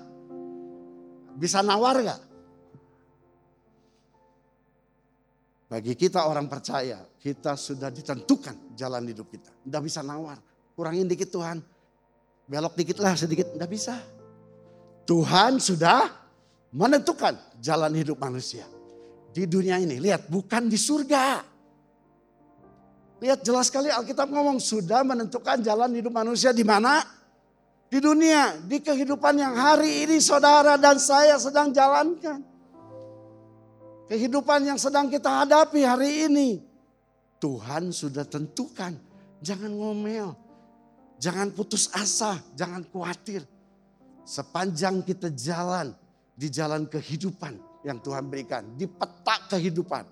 [1.34, 2.32] bisa nawar gak?
[5.73, 9.49] Bagi kita orang percaya, kita sudah ditentukan jalan hidup kita.
[9.49, 10.37] Tidak bisa nawar.
[10.77, 11.64] Kurangin dikit Tuhan.
[12.45, 13.57] Belok dikit lah sedikit.
[13.57, 13.97] Tidak bisa.
[15.09, 16.12] Tuhan sudah
[16.77, 18.68] menentukan jalan hidup manusia.
[19.33, 19.97] Di dunia ini.
[19.97, 21.41] Lihat bukan di surga.
[23.25, 27.01] Lihat jelas sekali Alkitab ngomong sudah menentukan jalan hidup manusia di mana?
[27.89, 28.61] Di dunia.
[28.61, 32.52] Di kehidupan yang hari ini saudara dan saya sedang jalankan
[34.07, 36.49] kehidupan yang sedang kita hadapi hari ini.
[37.43, 38.95] Tuhan sudah tentukan.
[39.43, 40.35] Jangan ngomel.
[41.19, 42.39] Jangan putus asa.
[42.55, 43.43] Jangan khawatir.
[44.23, 45.91] Sepanjang kita jalan
[46.39, 50.07] di jalan kehidupan yang Tuhan berikan, di peta kehidupan,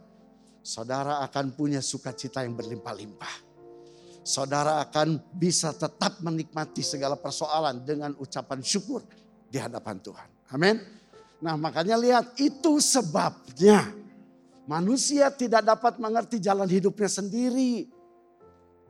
[0.61, 3.51] saudara akan punya sukacita yang berlimpah-limpah.
[4.21, 9.01] Saudara akan bisa tetap menikmati segala persoalan dengan ucapan syukur
[9.49, 10.29] di hadapan Tuhan.
[10.53, 10.77] Amin.
[11.41, 13.89] Nah makanya lihat itu sebabnya
[14.69, 17.89] manusia tidak dapat mengerti jalan hidupnya sendiri.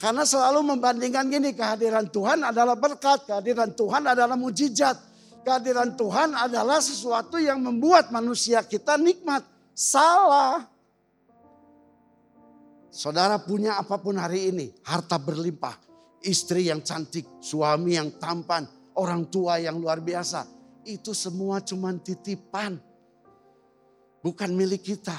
[0.00, 4.96] Karena selalu membandingkan gini kehadiran Tuhan adalah berkat, kehadiran Tuhan adalah mujizat.
[5.40, 9.44] Kehadiran Tuhan adalah sesuatu yang membuat manusia kita nikmat.
[9.72, 10.68] Salah.
[12.90, 15.78] Saudara punya apa pun hari ini, harta berlimpah,
[16.26, 18.66] istri yang cantik, suami yang tampan,
[18.98, 20.59] orang tua yang luar biasa.
[20.98, 22.82] Itu semua cuma titipan.
[24.20, 25.16] Bukan milik kita.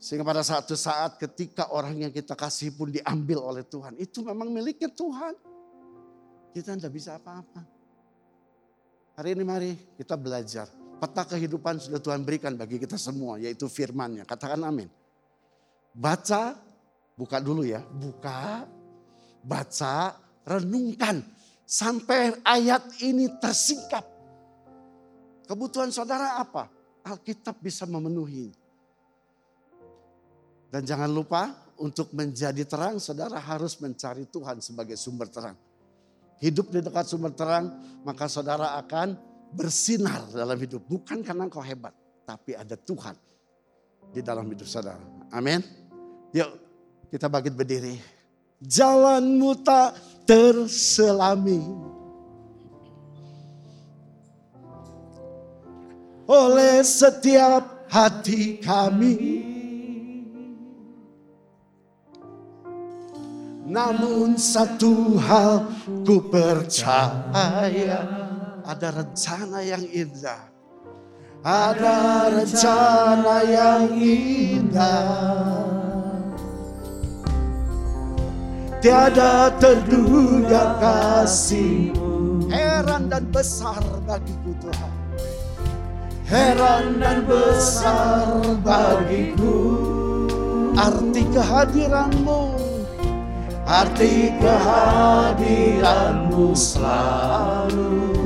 [0.00, 3.96] Sehingga pada satu saat ketika orang yang kita kasih pun diambil oleh Tuhan.
[4.00, 5.36] Itu memang miliknya Tuhan.
[6.56, 7.62] Kita tidak bisa apa-apa.
[9.20, 9.70] Hari ini mari
[10.00, 10.68] kita belajar.
[11.00, 13.36] Peta kehidupan sudah Tuhan berikan bagi kita semua.
[13.36, 14.24] Yaitu firmannya.
[14.24, 14.88] Katakan amin.
[15.92, 16.56] Baca,
[17.18, 17.84] buka dulu ya.
[17.84, 18.64] Buka,
[19.44, 20.16] baca,
[20.48, 21.39] renungkan
[21.70, 24.02] sampai ayat ini tersingkap.
[25.46, 26.66] Kebutuhan saudara apa?
[27.06, 28.50] Alkitab bisa memenuhi.
[30.70, 35.54] Dan jangan lupa untuk menjadi terang saudara harus mencari Tuhan sebagai sumber terang.
[36.42, 37.70] Hidup di dekat sumber terang
[38.02, 39.14] maka saudara akan
[39.54, 40.82] bersinar dalam hidup.
[40.86, 41.94] Bukan karena kau hebat
[42.26, 43.14] tapi ada Tuhan
[44.14, 45.02] di dalam hidup saudara.
[45.34, 45.62] Amin.
[46.30, 46.50] Yuk
[47.10, 47.98] kita bangkit berdiri.
[48.62, 49.98] Jalanmu tak
[50.30, 51.58] terselami.
[56.30, 59.42] Oleh setiap hati kami.
[63.66, 65.66] Namun satu hal
[66.06, 68.06] ku percaya.
[68.62, 70.46] Ada rencana yang indah.
[71.42, 75.69] Ada rencana yang indah.
[78.80, 82.48] Tiada terduga kasihmu.
[82.48, 84.92] Heran dan besar bagiku Tuhan.
[86.24, 89.84] Heran dan besar bagiku.
[90.80, 92.56] Arti kehadiranmu.
[93.68, 98.16] Arti kehadiranmu selalu.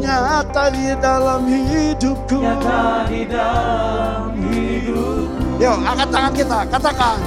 [0.00, 2.40] Nyata di dalam hidupku.
[2.40, 5.60] Nyata di dalam hidupku.
[5.60, 7.20] Yuk angkat tangan kita katakan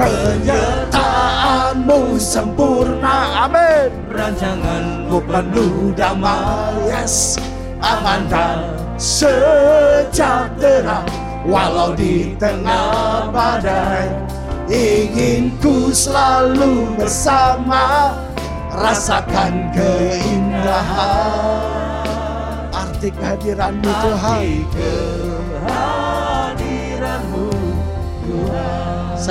[0.00, 3.92] Penyertaanmu sempurna, amin.
[4.08, 7.36] Rancanganmu penuh damai, yes.
[7.84, 11.04] Aman dan sejahtera,
[11.44, 14.08] walau di tengah badai.
[14.72, 18.16] Ingin ku selalu bersama,
[18.72, 21.60] rasakan keindahan.
[22.72, 24.64] Arti kehadiranmu Tuhan.
[24.72, 25.99] kehadiranmu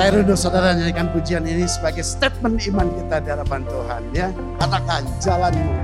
[0.00, 4.32] Saya rindu saudara nyanyikan pujian ini sebagai statement iman kita di hadapan Tuhan ya.
[4.56, 5.76] Katakan jalanmu.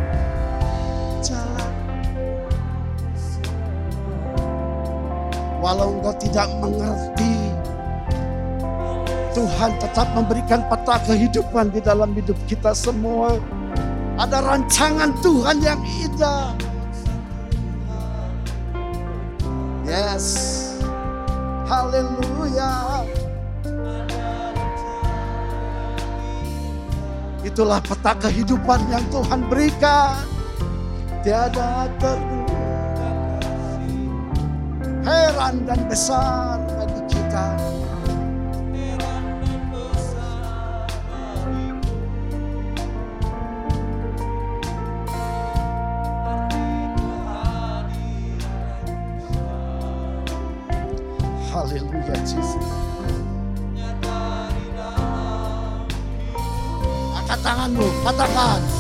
[1.20, 1.68] Jalan.
[5.60, 7.52] Walau engkau tidak mengerti,
[9.36, 13.36] Tuhan tetap memberikan peta kehidupan di dalam hidup kita semua.
[14.16, 16.56] Ada rancangan Tuhan yang indah.
[19.84, 20.24] Yes.
[21.68, 23.04] Haleluya.
[27.46, 30.26] Itulah peta kehidupan yang Tuhan berikan.
[31.22, 33.06] Tiada terduga
[35.06, 36.58] heran dan besar
[58.06, 58.75] katakan.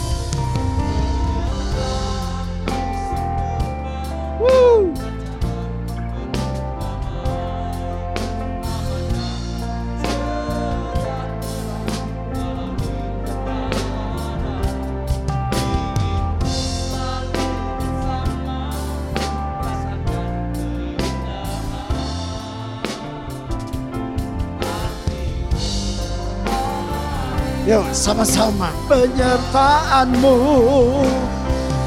[27.96, 28.68] Sama-sama.
[28.84, 30.36] Penyertaanmu.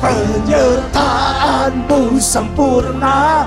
[0.02, 3.46] Penyertaanmu sempurna.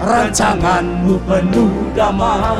[0.00, 2.56] Rancanganmu penuh damai.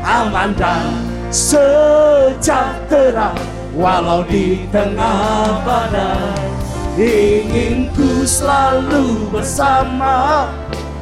[0.00, 3.36] Aman dan sejahtera.
[3.76, 6.48] Walau di tengah badai.
[6.96, 10.48] Ingin ku selalu bersama.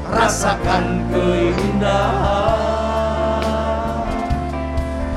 [0.08, 2.56] Rasakan keindahan.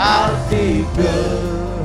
[0.02, 0.82] Arti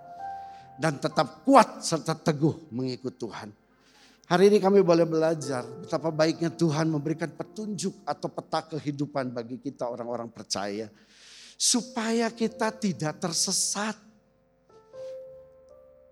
[0.76, 3.48] dan tetap kuat serta teguh mengikut Tuhan.
[4.28, 9.88] Hari ini kami boleh belajar betapa baiknya Tuhan memberikan petunjuk atau peta kehidupan bagi kita
[9.88, 10.92] orang-orang percaya.
[11.56, 13.96] Supaya kita tidak tersesat.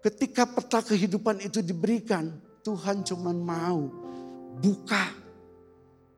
[0.03, 2.31] Ketika peta kehidupan itu diberikan,
[2.63, 3.87] Tuhan cuma mau
[4.59, 5.15] buka,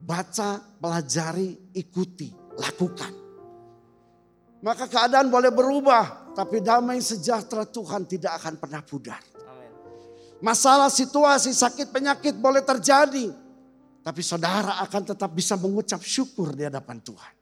[0.02, 3.14] baca, pelajari, ikuti, lakukan.
[4.62, 9.22] Maka keadaan boleh berubah, tapi damai sejahtera Tuhan tidak akan pernah pudar.
[10.42, 13.30] Masalah situasi sakit penyakit boleh terjadi,
[14.02, 17.35] tapi saudara akan tetap bisa mengucap syukur di hadapan Tuhan.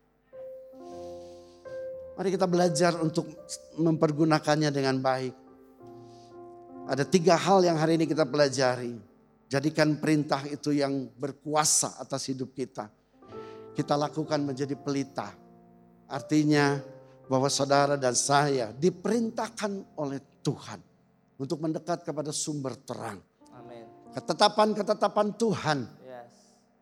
[2.14, 3.26] Mari kita belajar untuk
[3.74, 5.34] mempergunakannya dengan baik.
[6.86, 8.94] Ada tiga hal yang hari ini kita pelajari.
[9.50, 12.86] Jadikan perintah itu yang berkuasa atas hidup kita.
[13.74, 15.34] Kita lakukan menjadi pelita.
[16.06, 16.78] Artinya
[17.26, 20.78] bahwa saudara dan saya diperintahkan oleh Tuhan
[21.34, 23.18] untuk mendekat kepada sumber terang.
[24.14, 26.30] Ketetapan-ketetapan Tuhan Yes.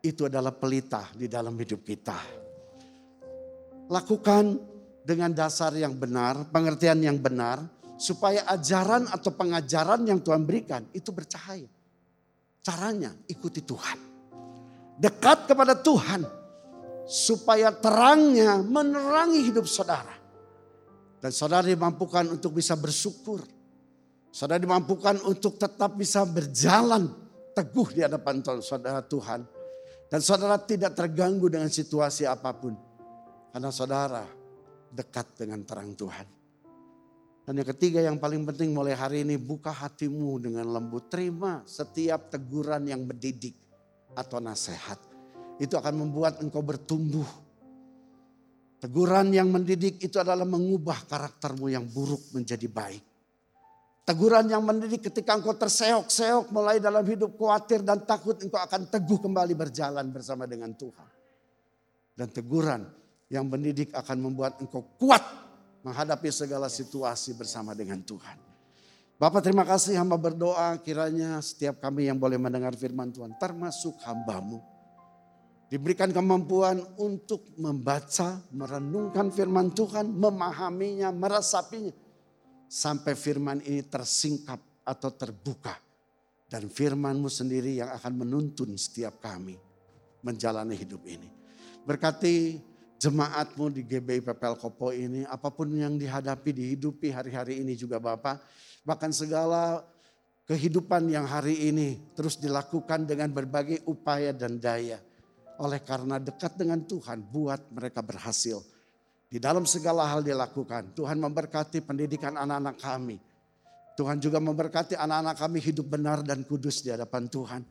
[0.05, 2.13] itu adalah pelita di dalam hidup kita.
[3.89, 4.72] Lakukan
[5.03, 7.59] dengan dasar yang benar, pengertian yang benar,
[7.99, 11.67] supaya ajaran atau pengajaran yang Tuhan berikan itu bercahaya.
[12.63, 13.99] Caranya ikuti Tuhan.
[14.95, 16.23] Dekat kepada Tuhan
[17.03, 20.15] supaya terangnya menerangi hidup saudara.
[21.19, 23.43] Dan saudara dimampukan untuk bisa bersyukur.
[24.31, 27.11] Saudara dimampukan untuk tetap bisa berjalan
[27.55, 29.43] teguh di hadapan saudara Tuhan.
[30.07, 32.75] Dan saudara tidak terganggu dengan situasi apa pun.
[33.51, 34.42] Karena saudara
[34.93, 36.27] dekat dengan terang Tuhan.
[37.43, 41.11] Dan yang ketiga yang paling penting mulai hari ini buka hatimu dengan lembut.
[41.11, 43.57] Terima setiap teguran yang mendidik
[44.15, 44.95] atau nasihat.
[45.59, 47.27] Itu akan membuat engkau bertumbuh.
[48.79, 53.03] Teguran yang mendidik itu adalah mengubah karaktermu yang buruk menjadi baik.
[54.03, 59.19] Teguran yang mendidik ketika engkau terseok-seok mulai dalam hidup khawatir dan takut engkau akan teguh
[59.19, 61.11] kembali berjalan bersama dengan Tuhan.
[62.15, 63.02] Dan teguran
[63.33, 65.25] yang mendidik akan membuat engkau kuat
[65.81, 68.37] menghadapi segala situasi bersama dengan Tuhan.
[69.17, 74.61] Bapak terima kasih hamba berdoa kiranya setiap kami yang boleh mendengar firman Tuhan termasuk hambamu.
[75.73, 81.89] Diberikan kemampuan untuk membaca, merenungkan firman Tuhan, memahaminya, meresapinya.
[82.69, 85.73] Sampai firman ini tersingkap atau terbuka.
[86.45, 89.57] Dan firmanmu sendiri yang akan menuntun setiap kami
[90.21, 91.25] menjalani hidup ini.
[91.81, 92.61] Berkati
[93.03, 98.39] jemaatmu di GBI PPL Kopo ini, apa pun yang dihadapi, dihidupi hari-hari ini juga Bapak.
[98.87, 99.83] Bahkan segala
[100.47, 105.03] kehidupan yang hari ini terus dilakukan dengan berbagai upaya dan daya.
[105.59, 108.63] Oleh karena dekat dengan Tuhan buat mereka berhasil.
[109.27, 110.95] Di dalam segala hal dilakukan.
[110.95, 113.17] Tuhan memberkati pendidikan anak-anak kami.
[113.93, 117.61] Tuhan juga memberkati anak-anak kami hidup benar dan kudus di hadapan Tuhan.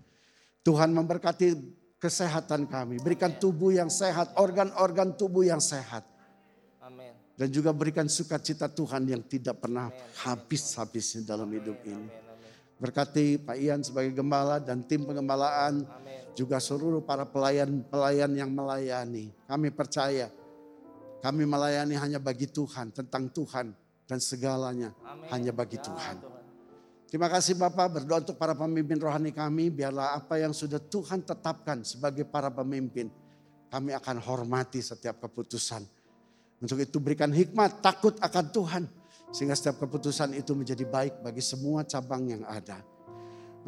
[0.63, 2.99] Tuhan memberkati kesehatan kami.
[2.99, 6.03] Berikan tubuh yang sehat, organ-organ tubuh yang sehat.
[6.83, 7.15] Amin.
[7.39, 9.87] Dan juga berikan sukacita Tuhan yang tidak pernah
[10.27, 12.11] habis-habisnya dalam hidup ini.
[12.83, 15.87] Berkati Pak Ian sebagai gembala dan tim pengembalaan.
[16.35, 19.31] Juga seluruh para pelayan-pelayan yang melayani.
[19.47, 20.33] Kami percaya
[21.23, 23.71] kami melayani hanya bagi Tuhan, tentang Tuhan.
[24.03, 25.31] Dan segalanya Amin.
[25.31, 26.17] hanya bagi Ya, Tuhan.
[26.19, 26.32] Tuhan.
[27.13, 29.69] Terima kasih Bapak berdoa untuk para pemimpin rohani kami.
[29.69, 33.13] Biarlah apa yang sudah Tuhan tetapkan sebagai para pemimpin.
[33.69, 35.85] Kami akan hormati setiap keputusan.
[36.65, 38.85] Untuk itu berikan hikmat, takut akan Tuhan.
[39.29, 42.81] Sehingga setiap keputusan itu menjadi baik bagi semua cabang yang ada.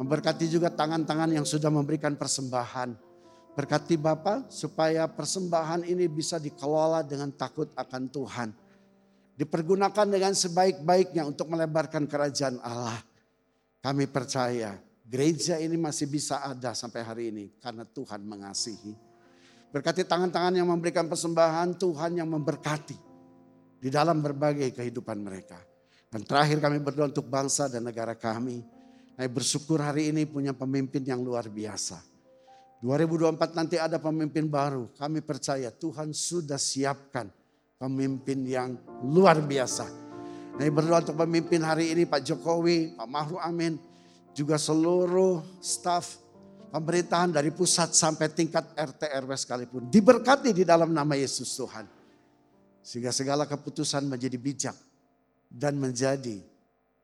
[0.01, 2.97] Memberkati juga tangan-tangan yang sudah memberikan persembahan.
[3.53, 8.49] Berkati Bapak supaya persembahan ini bisa dikelola dengan takut akan Tuhan.
[9.37, 13.13] Dipergunakan dengan sebaik-baiknya untuk melebarkan kerajaan Allah.
[13.85, 18.97] Kami percaya gereja ini masih bisa ada sampai hari ini karena Tuhan mengasihi.
[19.69, 22.97] Berkati tangan-tangan yang memberikan persembahan, Tuhan yang memberkati
[23.77, 25.61] di dalam berbagai kehidupan mereka.
[26.09, 28.65] Dan terakhir kami berdoa untuk bangsa dan negara kami.
[29.13, 32.01] Kami bersyukur hari ini punya pemimpin yang luar biasa.
[32.81, 34.89] 2024 nanti ada pemimpin baru.
[34.97, 37.29] Kami percaya Tuhan sudah siapkan
[37.77, 40.04] pemimpin yang luar biasa.
[40.55, 43.75] Kami berdoa untuk pemimpin hari ini Pak Jokowi, Pak Mahru Amin,
[44.31, 46.15] juga seluruh staf
[46.71, 51.83] pemerintahan dari pusat sampai tingkat RT RW sekalipun diberkati di dalam nama Yesus Tuhan.
[52.79, 54.77] Sehingga segala keputusan menjadi bijak
[55.51, 56.39] dan menjadi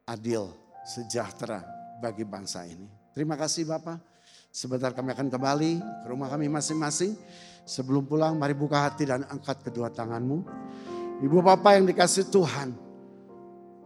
[0.07, 0.55] adil,
[0.87, 1.59] sejahtera
[1.99, 2.87] bagi bangsa ini.
[3.11, 3.99] Terima kasih Bapak.
[4.47, 7.19] Sebentar kami akan kembali ke rumah kami masing-masing.
[7.67, 10.39] Sebelum pulang mari buka hati dan angkat kedua tanganmu.
[11.19, 12.90] Ibu Bapak yang dikasih Tuhan.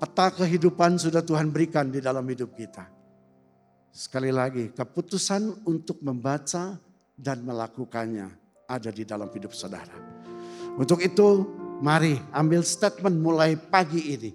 [0.05, 2.85] Peta kehidupan sudah Tuhan berikan di dalam hidup kita.
[3.89, 6.77] Sekali lagi keputusan untuk membaca
[7.17, 8.29] dan melakukannya
[8.69, 9.97] ada di dalam hidup saudara.
[10.77, 11.49] Untuk itu
[11.81, 14.29] mari ambil statement mulai pagi ini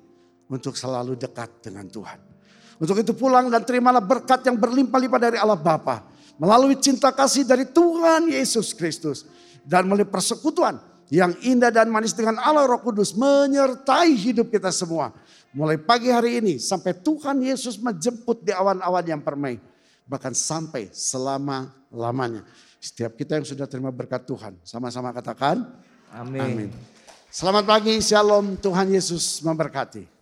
[0.50, 2.18] untuk selalu dekat dengan Tuhan.
[2.82, 6.02] Untuk itu pulang dan terimalah berkat yang berlimpah-limpah dari Allah Bapa
[6.34, 9.22] melalui cinta kasih dari Tuhan Yesus Kristus
[9.62, 10.82] dan melalui persekutuan
[11.14, 15.14] yang indah dan manis dengan Allah Roh Kudus menyertai hidup kita semua.
[15.50, 19.58] Mulai pagi hari ini sampai Tuhan Yesus menjemput di awan-awan yang permai.
[20.06, 22.46] Bahkan sampai selama-lamanya.
[22.78, 24.54] Setiap kita yang sudah terima berkat Tuhan.
[24.62, 25.66] Sama-sama katakan.
[26.14, 26.42] Amin.
[26.42, 26.70] Amin.
[27.30, 28.58] Selamat pagi, shalom.
[28.58, 30.19] Tuhan Yesus memberkati.